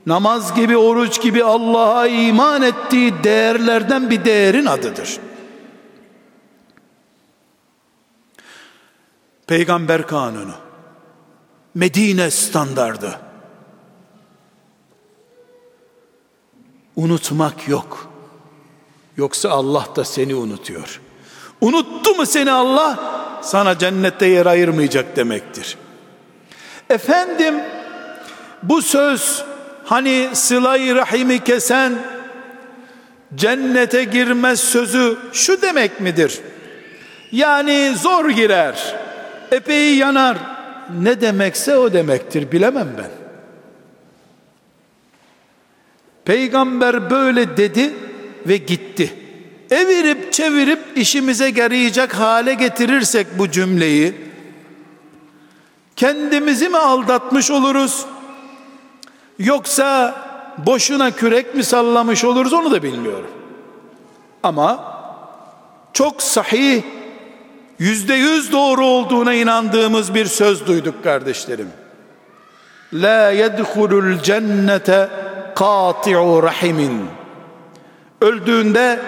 [0.07, 5.19] Namaz gibi, oruç gibi Allah'a iman ettiği değerlerden bir değerin adıdır.
[9.47, 10.55] Peygamber kanunu,
[11.75, 13.28] Medine standardı.
[16.99, 18.09] Unutmak yok.
[19.17, 21.01] Yoksa Allah da seni unutuyor.
[21.61, 22.99] Unuttu mu seni Allah?
[23.43, 25.77] Sana cennette yer ayırmayacak demektir.
[26.91, 27.55] Efendim
[28.63, 29.45] bu söz
[29.85, 31.99] hani sıla-i rahimi kesen
[33.35, 36.41] cennete girmez sözü şu demek midir?
[37.33, 38.97] Yani zor girer,
[39.53, 40.39] epey yanar.
[41.01, 43.18] Ne demekse o demektir bilemem ben.
[46.29, 47.95] Peygamber böyle dedi
[48.47, 49.15] ve gitti.
[49.71, 54.15] Evirip çevirip işimize yarayacak hale getirirsek bu cümleyi
[55.97, 58.07] kendimizi mi aldatmış oluruz?
[59.39, 60.15] Yoksa
[60.67, 63.31] boşuna kürek mi sallamış oluruz onu da bilmiyorum.
[64.43, 64.95] Ama
[65.93, 66.83] çok sahih
[67.79, 71.69] yüzde yüz doğru olduğuna inandığımız bir söz duyduk kardeşlerim.
[72.93, 75.28] La yedhulul cennete
[75.59, 77.07] kati'u rahimin
[78.21, 79.01] öldüğünde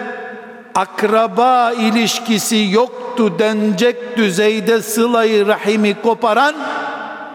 [0.74, 6.54] akraba ilişkisi yoktu denecek düzeyde sılayı rahimi koparan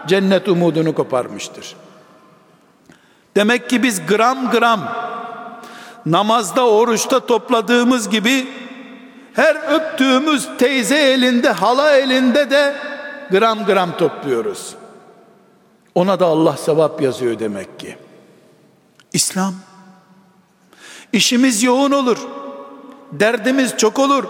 [0.06, 1.76] cennet umudunu koparmıştır.
[3.36, 4.80] Demek ki biz gram gram
[6.06, 8.48] namazda oruçta topladığımız gibi
[9.34, 12.74] her öptüğümüz teyze elinde hala elinde de
[13.30, 14.74] gram gram topluyoruz.
[15.94, 17.96] Ona da Allah sevap yazıyor demek ki.
[19.16, 19.54] İslam
[21.12, 22.18] işimiz yoğun olur
[23.12, 24.24] derdimiz çok olur.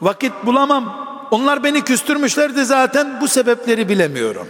[0.00, 1.06] Vakit bulamam.
[1.30, 4.48] Onlar beni küstürmüşlerdi zaten bu sebepleri bilemiyorum.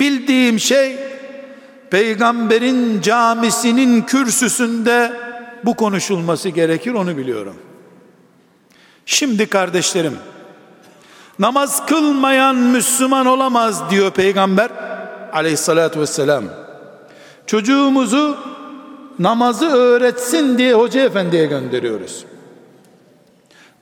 [0.00, 0.98] Bildiğim şey
[1.90, 5.12] peygamberin camisinin kürsüsünde
[5.64, 7.56] bu konuşulması gerekir onu biliyorum.
[9.06, 10.18] Şimdi kardeşlerim
[11.38, 14.70] namaz kılmayan Müslüman olamaz diyor peygamber
[15.32, 16.63] aleyhissalatü vesselam.
[17.46, 18.36] Çocuğumuzu
[19.18, 22.24] namazı öğretsin diye hoca efendiye gönderiyoruz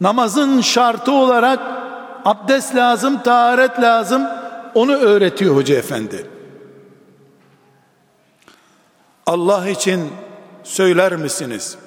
[0.03, 1.61] namazın şartı olarak
[2.25, 4.23] abdest lazım, taharet lazım.
[4.75, 6.27] Onu öğretiyor hoca efendi.
[9.27, 10.09] Allah için
[10.63, 11.79] söyler misiniz?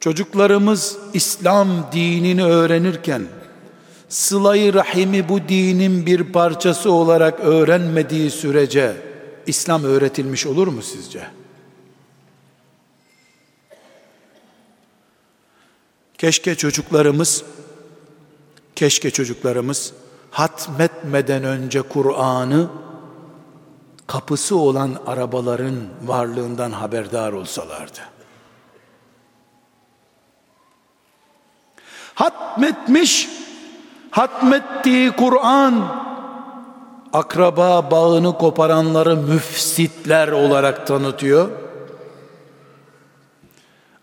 [0.00, 3.22] Çocuklarımız İslam dinini öğrenirken
[4.10, 8.96] sılayı rahimi bu dinin bir parçası olarak öğrenmediği sürece
[9.46, 11.26] İslam öğretilmiş olur mu sizce?
[16.18, 17.44] Keşke çocuklarımız
[18.76, 19.92] keşke çocuklarımız
[20.30, 22.70] hatmetmeden önce Kur'an'ı
[24.06, 28.00] kapısı olan arabaların varlığından haberdar olsalardı.
[32.20, 33.28] hatmetmiş.
[34.10, 35.84] Hatmettiği Kur'an
[37.12, 41.48] akraba bağını koparanları müfsitler olarak tanıtıyor.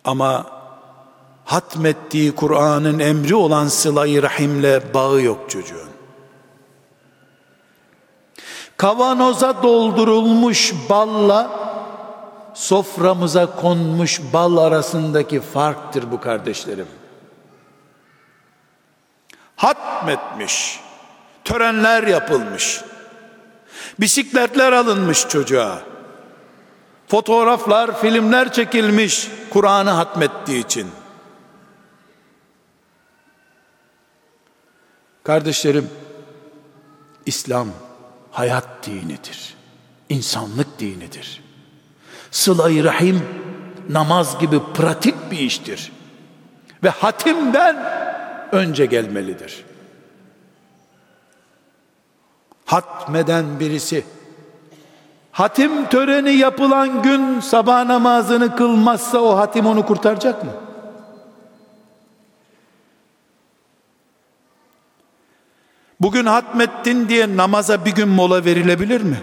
[0.03, 0.45] Ama
[1.45, 5.89] hatmettiği Kur'an'ın emri olan sıla-i rahimle bağı yok çocuğun.
[8.77, 11.49] Kavanoza doldurulmuş balla
[12.53, 16.87] soframıza konmuş bal arasındaki farktır bu kardeşlerim.
[19.67, 20.79] Hatmetmiş,
[21.43, 22.81] törenler yapılmış,
[23.99, 25.81] bisikletler alınmış çocuğa,
[27.07, 30.91] fotoğraflar, filmler çekilmiş Kur'an'ı hatmettiği için.
[35.23, 35.89] Kardeşlerim,
[37.25, 37.67] İslam
[38.31, 39.55] hayat dinidir.
[40.09, 41.43] insanlık dinidir.
[42.31, 43.23] Sıla-i Rahim
[43.89, 45.91] namaz gibi pratik bir iştir.
[46.83, 48.06] Ve hatimden
[48.51, 49.65] önce gelmelidir.
[52.65, 54.05] Hatmeden birisi
[55.31, 60.51] hatim töreni yapılan gün sabah namazını kılmazsa o hatim onu kurtaracak mı?
[65.99, 69.21] Bugün hatmettin diye namaza bir gün mola verilebilir mi?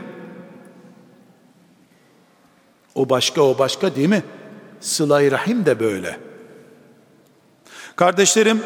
[2.95, 4.23] O başka o başka değil mi?
[4.81, 6.17] Sıla-i Rahim de böyle.
[7.97, 8.63] Kardeşlerim,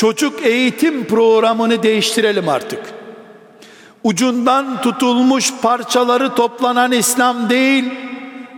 [0.00, 2.80] çocuk eğitim programını değiştirelim artık.
[4.04, 7.84] Ucundan tutulmuş parçaları toplanan İslam değil,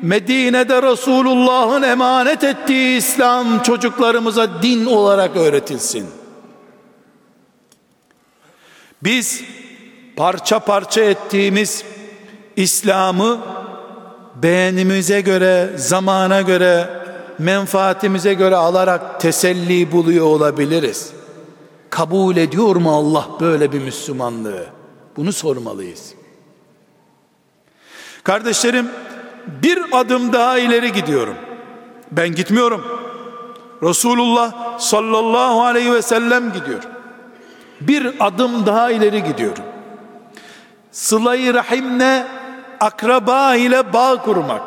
[0.03, 6.07] Medine'de Resulullah'ın emanet ettiği İslam çocuklarımıza din olarak öğretilsin.
[9.03, 9.43] Biz
[10.17, 11.85] parça parça ettiğimiz
[12.57, 13.39] İslam'ı
[14.43, 16.89] beğenimize göre, zamana göre,
[17.39, 21.22] menfaatimize göre alarak teselli buluyor olabiliriz.
[21.93, 24.67] Kabul ediyor mu Allah böyle bir Müslümanlığı?
[25.17, 26.15] Bunu sormalıyız.
[28.25, 28.91] Kardeşlerim,
[29.63, 31.35] bir adım daha ileri gidiyorum.
[32.13, 32.85] Ben gitmiyorum.
[33.83, 36.83] Resulullah sallallahu aleyhi ve sellem gidiyor.
[37.81, 39.65] Bir adım daha ileri gidiyorum.
[40.93, 42.27] Sıla-i Rahim'le
[42.81, 44.63] akraba ile bağ kurmak,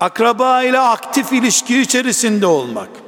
[0.00, 3.01] akraba ile aktif ilişki içerisinde olmak.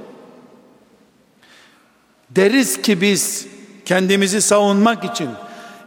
[2.36, 3.46] Deriz ki biz
[3.84, 5.30] kendimizi savunmak için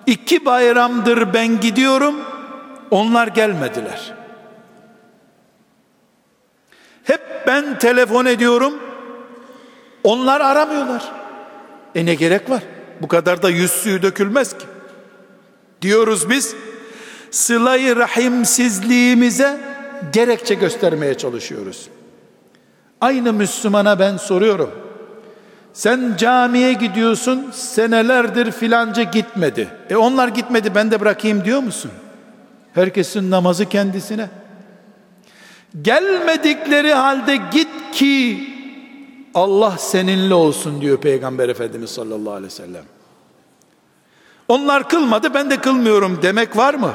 [0.05, 2.15] iki bayramdır ben gidiyorum,
[2.91, 4.13] onlar gelmediler.
[7.03, 8.73] Hep ben telefon ediyorum,
[10.03, 11.11] onlar aramıyorlar.
[11.95, 12.63] E ne gerek var?
[13.01, 14.65] Bu kadar da yüz suyu dökülmez ki.
[15.81, 16.55] Diyoruz biz,
[17.31, 19.59] sılayı rahimsizliğimize
[20.13, 21.89] gerekçe göstermeye çalışıyoruz.
[23.01, 24.86] Aynı Müslümana ben soruyorum.
[25.77, 29.67] Sen camiye gidiyorsun senelerdir filanca gitmedi.
[29.89, 31.91] E onlar gitmedi ben de bırakayım diyor musun?
[32.73, 34.29] Herkesin namazı kendisine.
[35.81, 38.47] Gelmedikleri halde git ki
[39.33, 42.83] Allah seninle olsun diyor Peygamber Efendimiz sallallahu aleyhi ve sellem.
[44.47, 46.93] Onlar kılmadı ben de kılmıyorum demek var mı?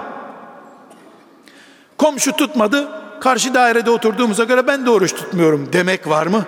[1.99, 2.89] Komşu tutmadı,
[3.21, 6.45] karşı dairede oturduğumuza göre ben de oruç tutmuyorum demek var mı?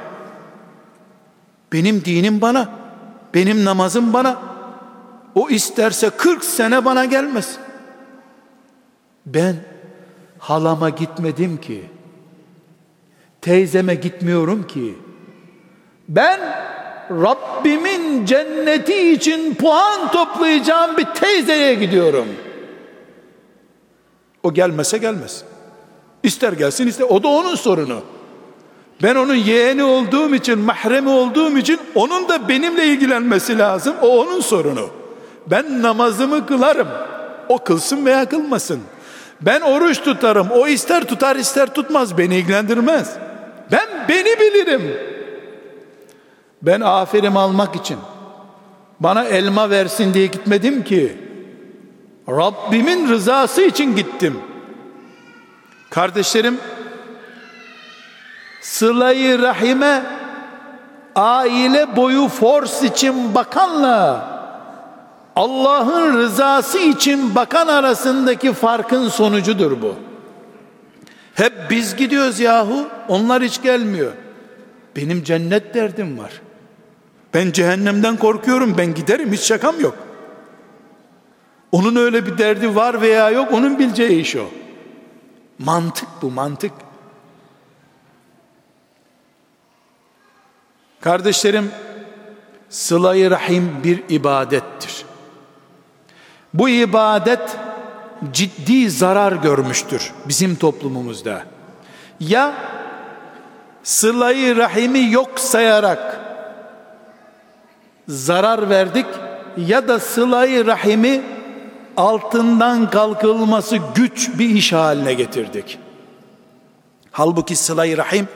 [1.75, 2.69] Benim dinim bana,
[3.35, 4.39] benim namazım bana.
[5.35, 7.57] O isterse 40 sene bana gelmez.
[9.27, 9.57] Ben
[10.39, 11.85] halama gitmedim ki.
[13.41, 14.95] Teyzeme gitmiyorum ki.
[16.09, 16.41] Ben
[17.11, 22.55] Rabbimin cenneti için puan toplayacağım bir teyzeye gidiyorum.''
[24.45, 25.45] O gelmese gelmez.
[26.23, 27.07] İster gelsin ister.
[27.09, 28.03] O da onun sorunu.
[29.03, 33.95] Ben onun yeğeni olduğum için, mahremi olduğum için onun da benimle ilgilenmesi lazım.
[34.03, 34.91] O onun sorunu.
[35.47, 36.89] Ben namazımı kılarım.
[37.49, 38.81] O kılsın veya kılmasın.
[39.41, 40.51] Ben oruç tutarım.
[40.51, 42.19] O ister tutar ister tutmaz.
[42.19, 43.17] Beni ilgilendirmez.
[43.73, 44.97] Ben beni bilirim.
[46.63, 47.99] Ben aferin almak için
[49.01, 51.17] bana elma versin diye gitmedim ki.
[52.29, 54.39] Rabbimin rızası için gittim.
[55.91, 56.59] Kardeşlerim,
[58.65, 60.03] sılayı rahime
[61.15, 64.35] aile boyu fors için bakanla
[65.37, 69.95] Allah'ın rızası için bakan arasındaki farkın sonucudur bu.
[71.35, 74.13] Hep biz gidiyoruz yahu, onlar hiç gelmiyor.
[74.97, 76.33] Benim cennet derdim var.
[77.35, 79.97] Ben cehennemden korkuyorum, ben giderim, hiç şakam yok.
[81.73, 84.45] Onun öyle bir derdi var veya yok onun bileceği iş o.
[85.59, 86.73] Mantık bu mantık.
[91.05, 91.71] Kardeşlerim
[92.69, 95.05] sıla rahim bir ibadettir.
[96.55, 97.57] Bu ibadet
[98.33, 101.43] ciddi zarar görmüştür bizim toplumumuzda.
[102.21, 102.55] Ya
[103.83, 106.21] sıla rahimi yok sayarak
[108.09, 109.07] zarar verdik
[109.57, 111.23] ya da sıla rahimi
[111.97, 115.79] altından kalkılması güç bir iş haline getirdik.
[117.11, 118.29] Halbuki sıla rahim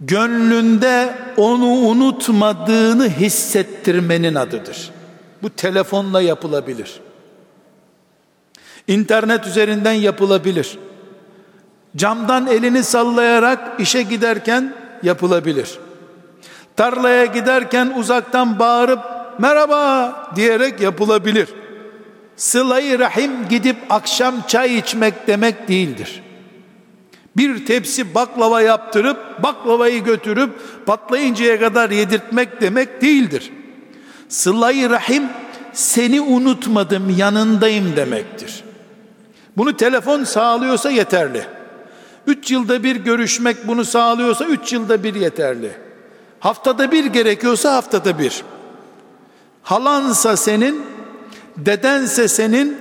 [0.00, 4.90] gönlünde onu unutmadığını hissettirmenin adıdır.
[5.42, 7.00] Bu telefonla yapılabilir.
[8.86, 10.78] İnternet üzerinden yapılabilir.
[11.96, 15.78] Camdan elini sallayarak işe giderken yapılabilir.
[16.76, 19.00] Tarlaya giderken uzaktan bağırıp
[19.38, 21.48] merhaba diyerek yapılabilir.
[22.36, 26.22] Sıla-i Rahim gidip akşam çay içmek demek değildir
[27.38, 30.50] bir tepsi baklava yaptırıp baklavayı götürüp
[30.86, 33.52] patlayıncaya kadar yedirtmek demek değildir.
[34.28, 35.22] Sıla-i Rahim
[35.72, 38.64] seni unutmadım yanındayım demektir.
[39.56, 41.44] Bunu telefon sağlıyorsa yeterli.
[42.26, 45.72] Üç yılda bir görüşmek bunu sağlıyorsa üç yılda bir yeterli.
[46.40, 48.42] Haftada bir gerekiyorsa haftada bir.
[49.62, 50.82] Halansa senin,
[51.56, 52.76] dedense senin,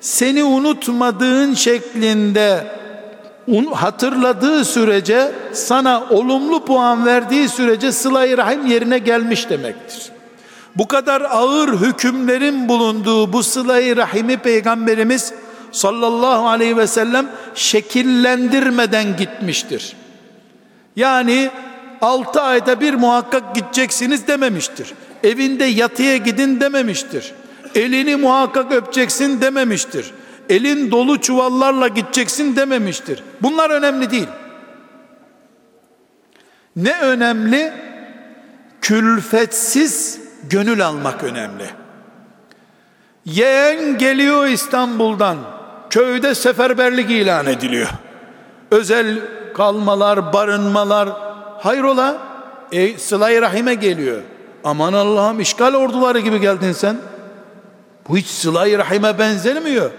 [0.00, 2.79] seni unutmadığın şeklinde
[3.72, 10.12] hatırladığı sürece sana olumlu puan verdiği sürece sıla-i rahim yerine gelmiş demektir.
[10.76, 15.32] Bu kadar ağır hükümlerin bulunduğu bu sıla-i rahimi peygamberimiz
[15.72, 19.96] sallallahu aleyhi ve sellem şekillendirmeden gitmiştir.
[20.96, 21.50] Yani
[22.02, 24.94] 6 ayda bir muhakkak gideceksiniz dememiştir.
[25.24, 27.32] Evinde yatıya gidin dememiştir.
[27.74, 30.12] Elini muhakkak öpeceksin dememiştir
[30.50, 33.22] elin dolu çuvallarla gideceksin dememiştir.
[33.42, 34.28] Bunlar önemli değil.
[36.76, 37.72] Ne önemli?
[38.80, 40.20] Külfetsiz
[40.50, 41.66] gönül almak önemli.
[43.24, 45.36] Yeğen geliyor İstanbul'dan.
[45.90, 47.88] Köyde seferberlik ilan ediliyor.
[48.70, 49.18] Özel
[49.54, 51.08] kalmalar, barınmalar.
[51.58, 52.18] Hayrola?
[52.72, 54.22] E, sıla rahime geliyor.
[54.64, 56.96] Aman Allah'ım işgal orduları gibi geldin sen.
[58.08, 59.90] Bu hiç sıla rahime benzemiyor.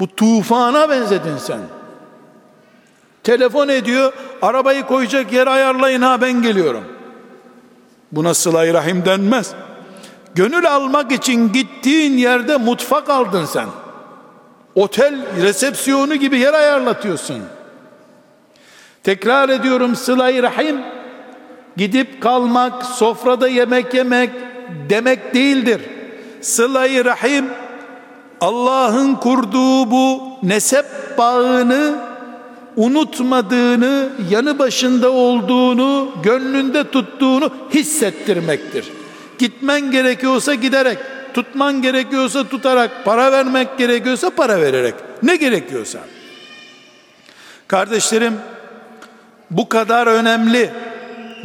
[0.00, 1.60] Bu tufana benzedin sen.
[3.22, 6.84] Telefon ediyor, arabayı koyacak yer ayarlayın ha ben geliyorum.
[8.12, 9.54] Buna sıla rahim denmez.
[10.34, 13.66] Gönül almak için gittiğin yerde mutfak aldın sen.
[14.74, 17.42] Otel resepsiyonu gibi yer ayarlatıyorsun.
[19.02, 20.80] Tekrar ediyorum sıla rahim
[21.76, 24.30] gidip kalmak, sofrada yemek yemek
[24.90, 25.80] demek değildir.
[26.40, 27.46] Sıla-i Rahim
[28.40, 30.86] Allah'ın kurduğu bu nesep
[31.18, 31.94] bağını
[32.76, 38.92] unutmadığını, yanı başında olduğunu, gönlünde tuttuğunu hissettirmektir.
[39.38, 40.98] Gitmen gerekiyorsa giderek,
[41.34, 45.98] tutman gerekiyorsa tutarak, para vermek gerekiyorsa para vererek, ne gerekiyorsa.
[47.68, 48.34] Kardeşlerim,
[49.50, 50.70] bu kadar önemli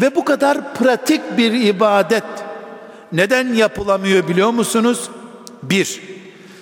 [0.01, 2.23] ve bu kadar pratik bir ibadet
[3.11, 5.09] neden yapılamıyor biliyor musunuz?
[5.63, 6.01] Bir,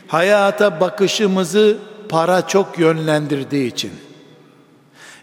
[0.07, 1.77] hayata bakışımızı
[2.09, 3.91] para çok yönlendirdiği için.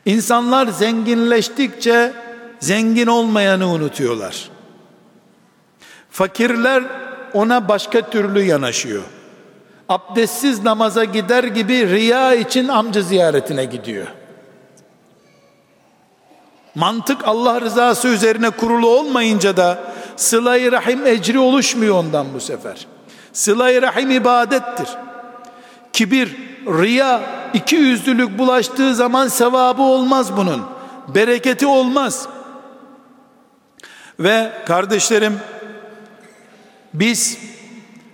[0.07, 2.13] İnsanlar zenginleştikçe
[2.61, 4.49] zengin olmayanı unutuyorlar.
[6.11, 6.85] Fakirler
[7.33, 9.03] ona başka türlü yanaşıyor.
[9.89, 14.07] Abdestsiz namaza gider gibi riya için amca ziyaretine gidiyor.
[16.75, 19.79] Mantık Allah rızası üzerine kurulu olmayınca da
[20.17, 22.87] sıla-i rahim ecri oluşmuyor ondan bu sefer.
[23.35, 24.89] Sıla-i rahim ibadettir.
[25.93, 27.23] Kibir, riya,
[27.55, 30.63] iki yüzlülük bulaştığı zaman sevabı olmaz bunun.
[31.15, 32.29] Bereketi olmaz.
[34.21, 35.39] Ve kardeşlerim
[36.95, 37.39] biz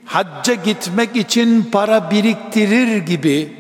[0.05, 3.57] hacca gitmek için para biriktirir gibi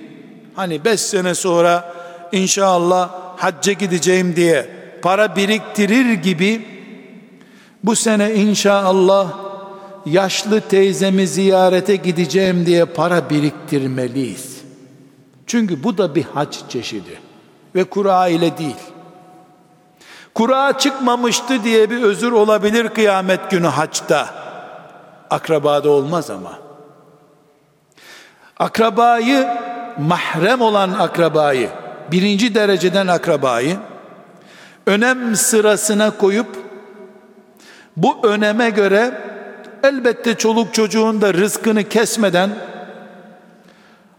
[0.56, 1.94] hani beş sene sonra
[2.32, 4.70] inşallah hacca gideceğim diye
[5.02, 6.66] para biriktirir gibi
[7.84, 9.49] bu sene inşallah
[10.06, 14.60] yaşlı teyzemi ziyarete gideceğim diye para biriktirmeliyiz.
[15.46, 17.20] Çünkü bu da bir hac çeşidi
[17.74, 18.76] ve kura ile değil.
[20.34, 24.28] Kura çıkmamıştı diye bir özür olabilir kıyamet günü haçta.
[25.30, 26.58] Akrabada olmaz ama.
[28.58, 29.48] Akrabayı
[29.98, 31.68] mahrem olan akrabayı
[32.12, 33.76] birinci dereceden akrabayı
[34.86, 36.46] önem sırasına koyup
[37.96, 39.29] bu öneme göre
[39.82, 42.50] elbette çoluk çocuğun da rızkını kesmeden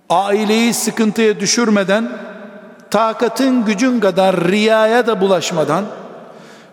[0.09, 2.09] aileyi sıkıntıya düşürmeden
[2.91, 5.85] takatın gücün kadar riyaya da bulaşmadan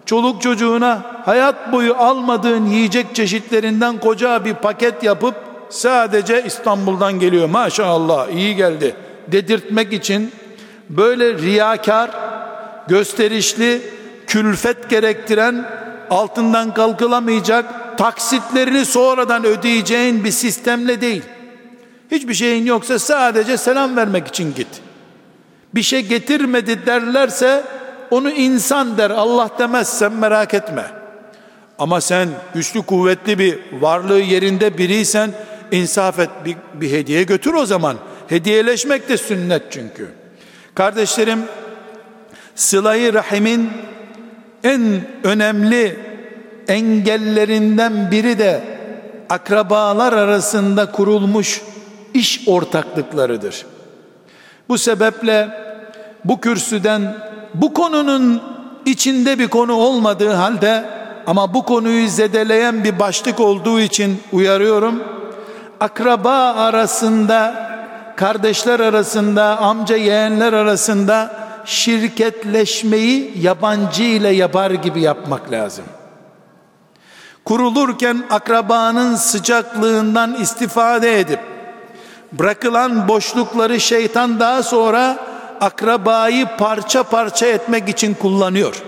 [0.06, 5.34] çoluk çocuğuna hayat boyu almadığın yiyecek çeşitlerinden koca bir paket yapıp
[5.70, 8.94] sadece İstanbul'dan geliyor maşallah iyi geldi.
[9.28, 10.32] dedirtmek için
[10.90, 12.10] böyle riyakar,
[12.88, 13.82] gösterişli,
[14.26, 15.64] külfet gerektiren,
[16.10, 17.64] altından kalkılamayacak,
[17.98, 21.22] taksitlerini sonradan ödeyeceğin bir sistemle değil.
[22.10, 24.68] Hiçbir şeyin yoksa sadece selam vermek için git.
[25.74, 27.64] Bir şey getirmedi derlerse
[28.10, 30.84] onu insan der Allah demezsen merak etme.
[31.78, 35.30] Ama sen güçlü kuvvetli bir varlığı yerinde biriysen
[35.72, 37.96] insaf et bir, bir hediye götür o zaman.
[38.28, 40.08] Hediyeleşmek de sünnet çünkü.
[40.74, 41.38] Kardeşlerim
[42.54, 43.70] sılayı rahimin
[44.64, 46.07] en önemli
[46.68, 48.62] engellerinden biri de
[49.30, 51.62] akrabalar arasında kurulmuş
[52.14, 53.66] iş ortaklıklarıdır.
[54.68, 55.48] Bu sebeple
[56.24, 57.16] bu kürsüden
[57.54, 58.42] bu konunun
[58.86, 60.84] içinde bir konu olmadığı halde
[61.26, 65.02] ama bu konuyu zedeleyen bir başlık olduğu için uyarıyorum.
[65.80, 67.68] Akraba arasında,
[68.16, 75.84] kardeşler arasında, amca yeğenler arasında şirketleşmeyi yabancı ile yapar gibi yapmak lazım.
[77.48, 81.40] Kurulurken akrabanın sıcaklığından istifade edip
[82.32, 85.16] bırakılan boşlukları şeytan daha sonra
[85.60, 88.82] akrabayı parça parça etmek için kullanıyor.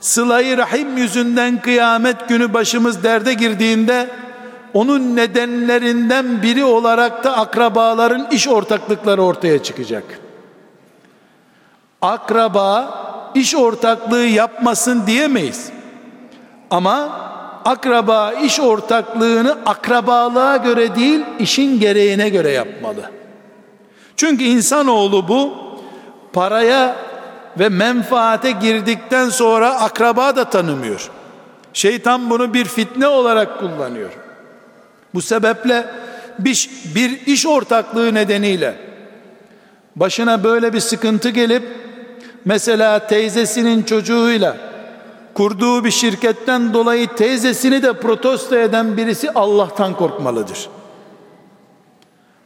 [0.00, 4.10] Sıla-i Rahim yüzünden kıyamet günü başımız derde girdiğinde
[4.74, 10.04] onun nedenlerinden biri olarak da akrabaların iş ortaklıkları ortaya çıkacak.
[12.02, 12.94] Akraba
[13.34, 15.68] iş ortaklığı yapmasın diyemeyiz.
[16.70, 17.26] Ama
[17.66, 23.10] akraba iş ortaklığını akrabalığa göre değil işin gereğine göre yapmalı.
[24.16, 25.54] Çünkü insanoğlu bu
[26.32, 26.96] paraya
[27.58, 31.10] ve menfaate girdikten sonra akraba da tanımıyor.
[31.72, 34.10] Şeytan bunu bir fitne olarak kullanıyor.
[35.14, 35.86] Bu sebeple
[36.38, 38.74] bir, bir iş ortaklığı nedeniyle
[39.96, 41.62] başına böyle bir sıkıntı gelip
[42.44, 44.65] mesela teyzesinin çocuğuyla
[45.36, 50.68] kurduğu bir şirketten dolayı teyzesini de protesto eden birisi Allah'tan korkmalıdır.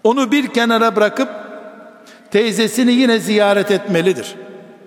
[0.04, 1.28] Onu bir kenara bırakıp
[2.30, 4.34] teyzesini yine ziyaret etmelidir.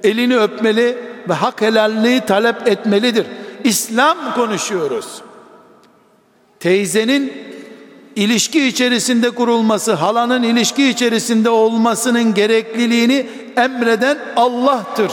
[0.04, 0.98] Elini öpmeli
[1.30, 3.26] ve hak helalliği talep etmelidir.
[3.64, 5.22] İslam konuşuyoruz.
[6.60, 7.34] Teyzenin
[8.16, 13.28] ilişki içerisinde kurulması, halanın ilişki içerisinde olmasının gerekliliğini
[13.58, 15.12] emreden Allah'tır.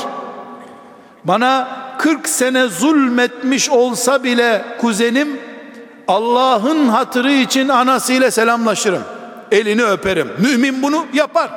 [1.24, 5.40] Bana 40 sene zulmetmiş olsa bile kuzenim
[6.09, 9.03] Allah'ın hatırı için anasıyla selamlaşırım.
[9.51, 10.30] Elini öperim.
[10.38, 11.51] Mümin bunu yapar.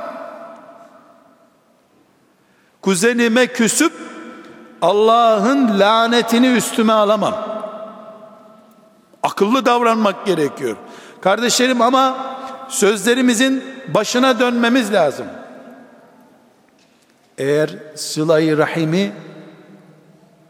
[2.81, 3.93] Kuzenime küsüp
[4.81, 7.35] Allah'ın lanetini üstüme alamam.
[9.23, 10.77] Akıllı davranmak gerekiyor.
[11.21, 12.17] Kardeşlerim ama
[12.69, 13.63] sözlerimizin
[13.93, 15.25] başına dönmemiz lazım.
[17.37, 19.11] Eğer sıla-i rahimi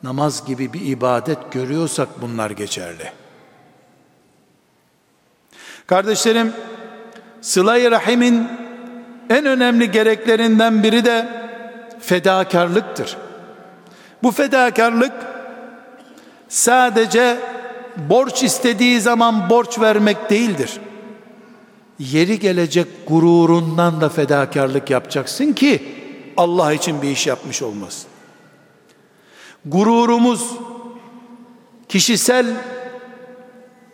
[0.03, 3.11] namaz gibi bir ibadet görüyorsak bunlar geçerli.
[5.87, 6.53] Kardeşlerim,
[7.41, 8.47] sıla-i rahimin
[9.29, 11.27] en önemli gereklerinden biri de
[11.99, 13.17] fedakarlıktır.
[14.23, 15.13] Bu fedakarlık
[16.49, 17.37] sadece
[17.97, 20.79] borç istediği zaman borç vermek değildir.
[21.99, 25.95] Yeri gelecek gururundan da fedakarlık yapacaksın ki
[26.37, 28.12] Allah için bir iş yapmış olmasın
[29.65, 30.49] gururumuz,
[31.89, 32.45] kişisel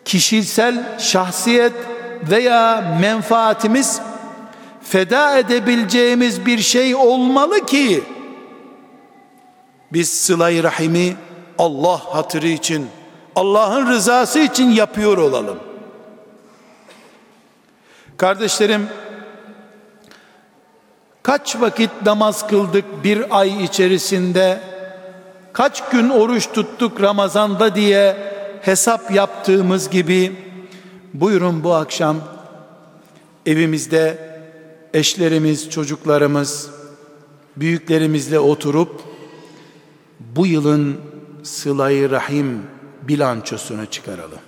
[0.06, 1.74] kişisel şahsiyet
[2.30, 4.02] veya menfaatimiz
[4.82, 8.04] feda edebileceğimiz bir şey olmalı ki
[9.94, 11.16] biz sıla rahimi
[11.58, 12.88] Allah hatırı için
[13.36, 15.60] Allah'ın rızası için yapıyor olalım.
[18.18, 18.88] Kardeşlerim
[21.24, 24.69] kaç vakit namaz kıldık bir ay içerisinde
[25.54, 28.18] kaç gün oruç tuttuk Ramazan'da diye
[28.62, 30.36] hesap yaptığımız gibi
[31.14, 32.18] buyurun bu akşam
[33.46, 34.30] evimizde
[34.94, 36.70] eşlerimiz, çocuklarımız,
[37.58, 39.02] büyüklerimizle oturup
[40.20, 41.02] bu yılın
[41.44, 42.64] sılayı rahim
[43.02, 44.40] bilançosunu çıkaralım.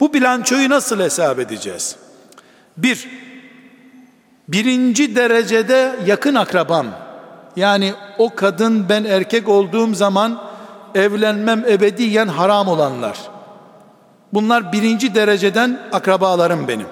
[0.00, 1.96] Bu bilançoyu nasıl hesap edeceğiz?
[2.76, 3.08] Bir,
[4.48, 6.86] birinci derecede yakın akrabam,
[7.58, 10.42] yani o kadın ben erkek olduğum zaman
[10.94, 13.18] evlenmem ebediyen haram olanlar.
[14.32, 16.86] Bunlar birinci dereceden akrabalarım benim.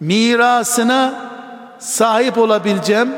[0.00, 1.30] Mirasına
[1.78, 3.08] sahip olabileceğim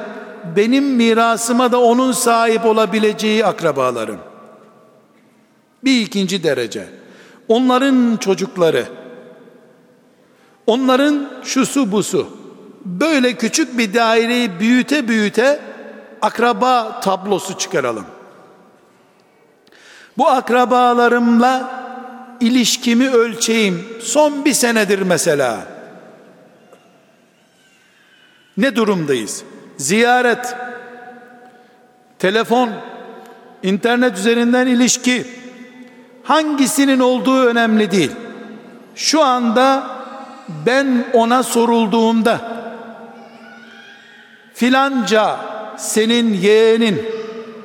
[0.56, 4.18] benim mirasıma da onun sahip olabileceği akrabalarım.
[5.84, 6.86] Bir ikinci derece.
[7.48, 8.84] Onların çocukları,
[10.66, 12.28] onların şusu busu,
[12.84, 15.71] böyle küçük bir daireyi büyüte büyüte
[16.22, 18.06] akraba tablosu çıkaralım.
[20.18, 21.82] Bu akrabalarımla
[22.40, 23.88] ilişkimi ölçeyim.
[24.02, 25.66] Son bir senedir mesela.
[28.56, 29.44] Ne durumdayız?
[29.76, 30.56] Ziyaret,
[32.18, 32.70] telefon,
[33.62, 35.26] internet üzerinden ilişki,
[36.24, 38.12] hangisinin olduğu önemli değil.
[38.94, 39.86] Şu anda
[40.66, 42.40] ben ona sorulduğumda
[44.54, 45.51] filanca
[45.82, 47.02] senin yeğenin,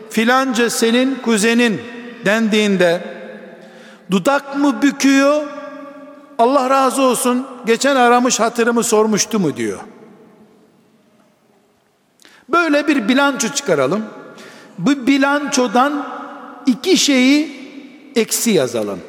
[0.09, 1.81] filanca senin kuzenin
[2.25, 3.01] dendiğinde
[4.11, 5.43] dudak mı büküyor?
[6.37, 9.79] Allah razı olsun geçen aramış hatırımı sormuştu mu diyor.
[12.49, 14.05] Böyle bir bilanço çıkaralım.
[14.77, 16.07] Bu bilançodan
[16.65, 17.57] iki şeyi
[18.15, 18.99] eksi yazalım.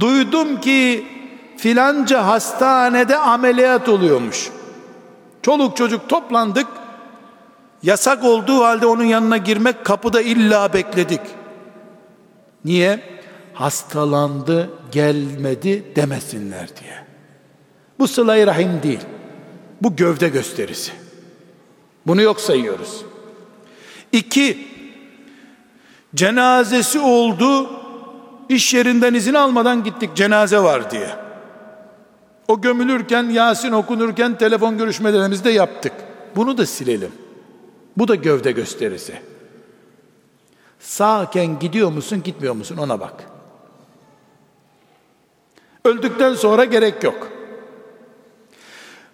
[0.00, 1.06] Duydum ki
[1.56, 4.50] filanca hastanede ameliyat oluyormuş.
[5.42, 6.66] Çoluk çocuk toplandık.
[7.86, 11.20] Yasak olduğu halde onun yanına girmek kapıda illa bekledik.
[12.64, 13.00] Niye?
[13.54, 17.04] Hastalandı, gelmedi demesinler diye.
[17.98, 19.00] Bu sıla rahim değil.
[19.82, 20.92] Bu gövde gösterisi.
[22.06, 23.04] Bunu yok sayıyoruz.
[24.12, 24.68] İki,
[26.14, 27.70] cenazesi oldu,
[28.48, 31.10] iş yerinden izin almadan gittik cenaze var diye.
[32.48, 35.92] O gömülürken, Yasin okunurken telefon görüşmelerimizi de yaptık.
[36.36, 37.25] Bunu da silelim.
[37.96, 39.20] Bu da gövde gösterisi.
[40.80, 43.24] Sağken gidiyor musun, gitmiyor musun ona bak.
[45.84, 47.28] Öldükten sonra gerek yok.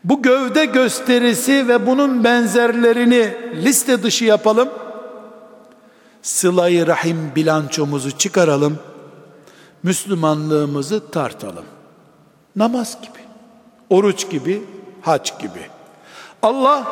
[0.05, 4.69] Bu gövde gösterisi ve bunun benzerlerini liste dışı yapalım.
[6.23, 8.79] Sıla-i Rahim bilançomuzu çıkaralım.
[9.83, 11.65] Müslümanlığımızı tartalım.
[12.57, 13.25] Namaz gibi,
[13.91, 14.63] oruç gibi,
[15.01, 15.67] hac gibi.
[16.43, 16.87] Allah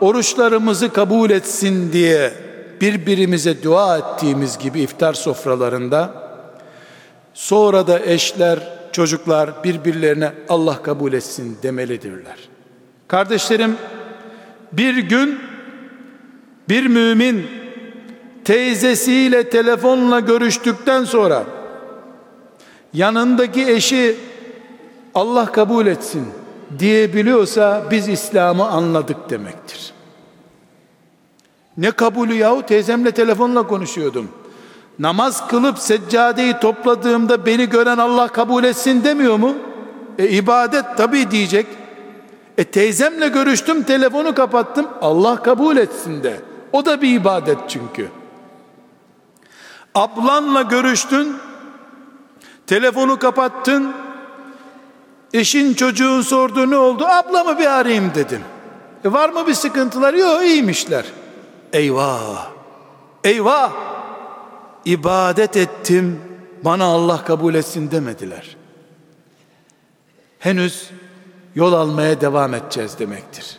[0.00, 2.32] oruçlarımızı kabul etsin diye
[2.80, 6.14] birbirimize dua ettiğimiz gibi iftar sofralarında
[7.34, 8.58] sonra da eşler,
[8.92, 12.36] çocuklar birbirlerine Allah kabul etsin demelidirler.
[13.08, 13.76] Kardeşlerim
[14.72, 15.38] bir gün
[16.68, 17.46] bir mümin
[18.44, 21.44] teyzesiyle telefonla görüştükten sonra
[22.92, 24.16] yanındaki eşi
[25.14, 26.28] Allah kabul etsin
[26.78, 29.92] diyebiliyorsa biz İslam'ı anladık demektir.
[31.76, 34.28] Ne kabulü yahu teyzemle telefonla konuşuyordum.
[34.98, 39.54] Namaz kılıp seccadeyi topladığımda beni gören Allah kabul etsin demiyor mu?
[40.18, 41.66] E ibadet tabi diyecek.
[42.58, 46.40] E teyzemle görüştüm telefonu kapattım Allah kabul etsin de.
[46.72, 48.08] O da bir ibadet çünkü.
[49.94, 51.36] Ablanla görüştün
[52.66, 53.92] telefonu kapattın
[55.34, 58.40] eşin çocuğun sordu ne oldu ablamı bir arayayım dedim.
[59.04, 60.14] E var mı bir sıkıntılar?
[60.14, 61.04] Yok iyiymişler.
[61.72, 62.46] Eyvah!
[63.24, 63.72] Eyvah!
[64.84, 66.20] İbadet ettim,
[66.64, 68.56] bana Allah kabul etsin demediler.
[70.38, 70.90] Henüz
[71.54, 73.58] yol almaya devam edeceğiz demektir.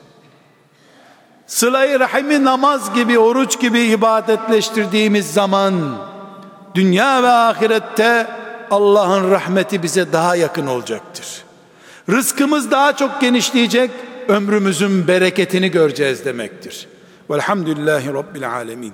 [1.48, 5.98] Sıla-i Rahim'i namaz gibi, oruç gibi ibadetleştirdiğimiz zaman
[6.76, 8.28] dünya ve ahirette
[8.72, 11.46] Allah'ın rahmeti bize daha yakın olacaktır.
[12.10, 13.92] Rızkımız daha çok genişleyecek,
[14.28, 16.88] ömrümüzün bereketini göreceğiz demektir.
[17.30, 18.94] Velhamdülillahi Rabbil Alemin.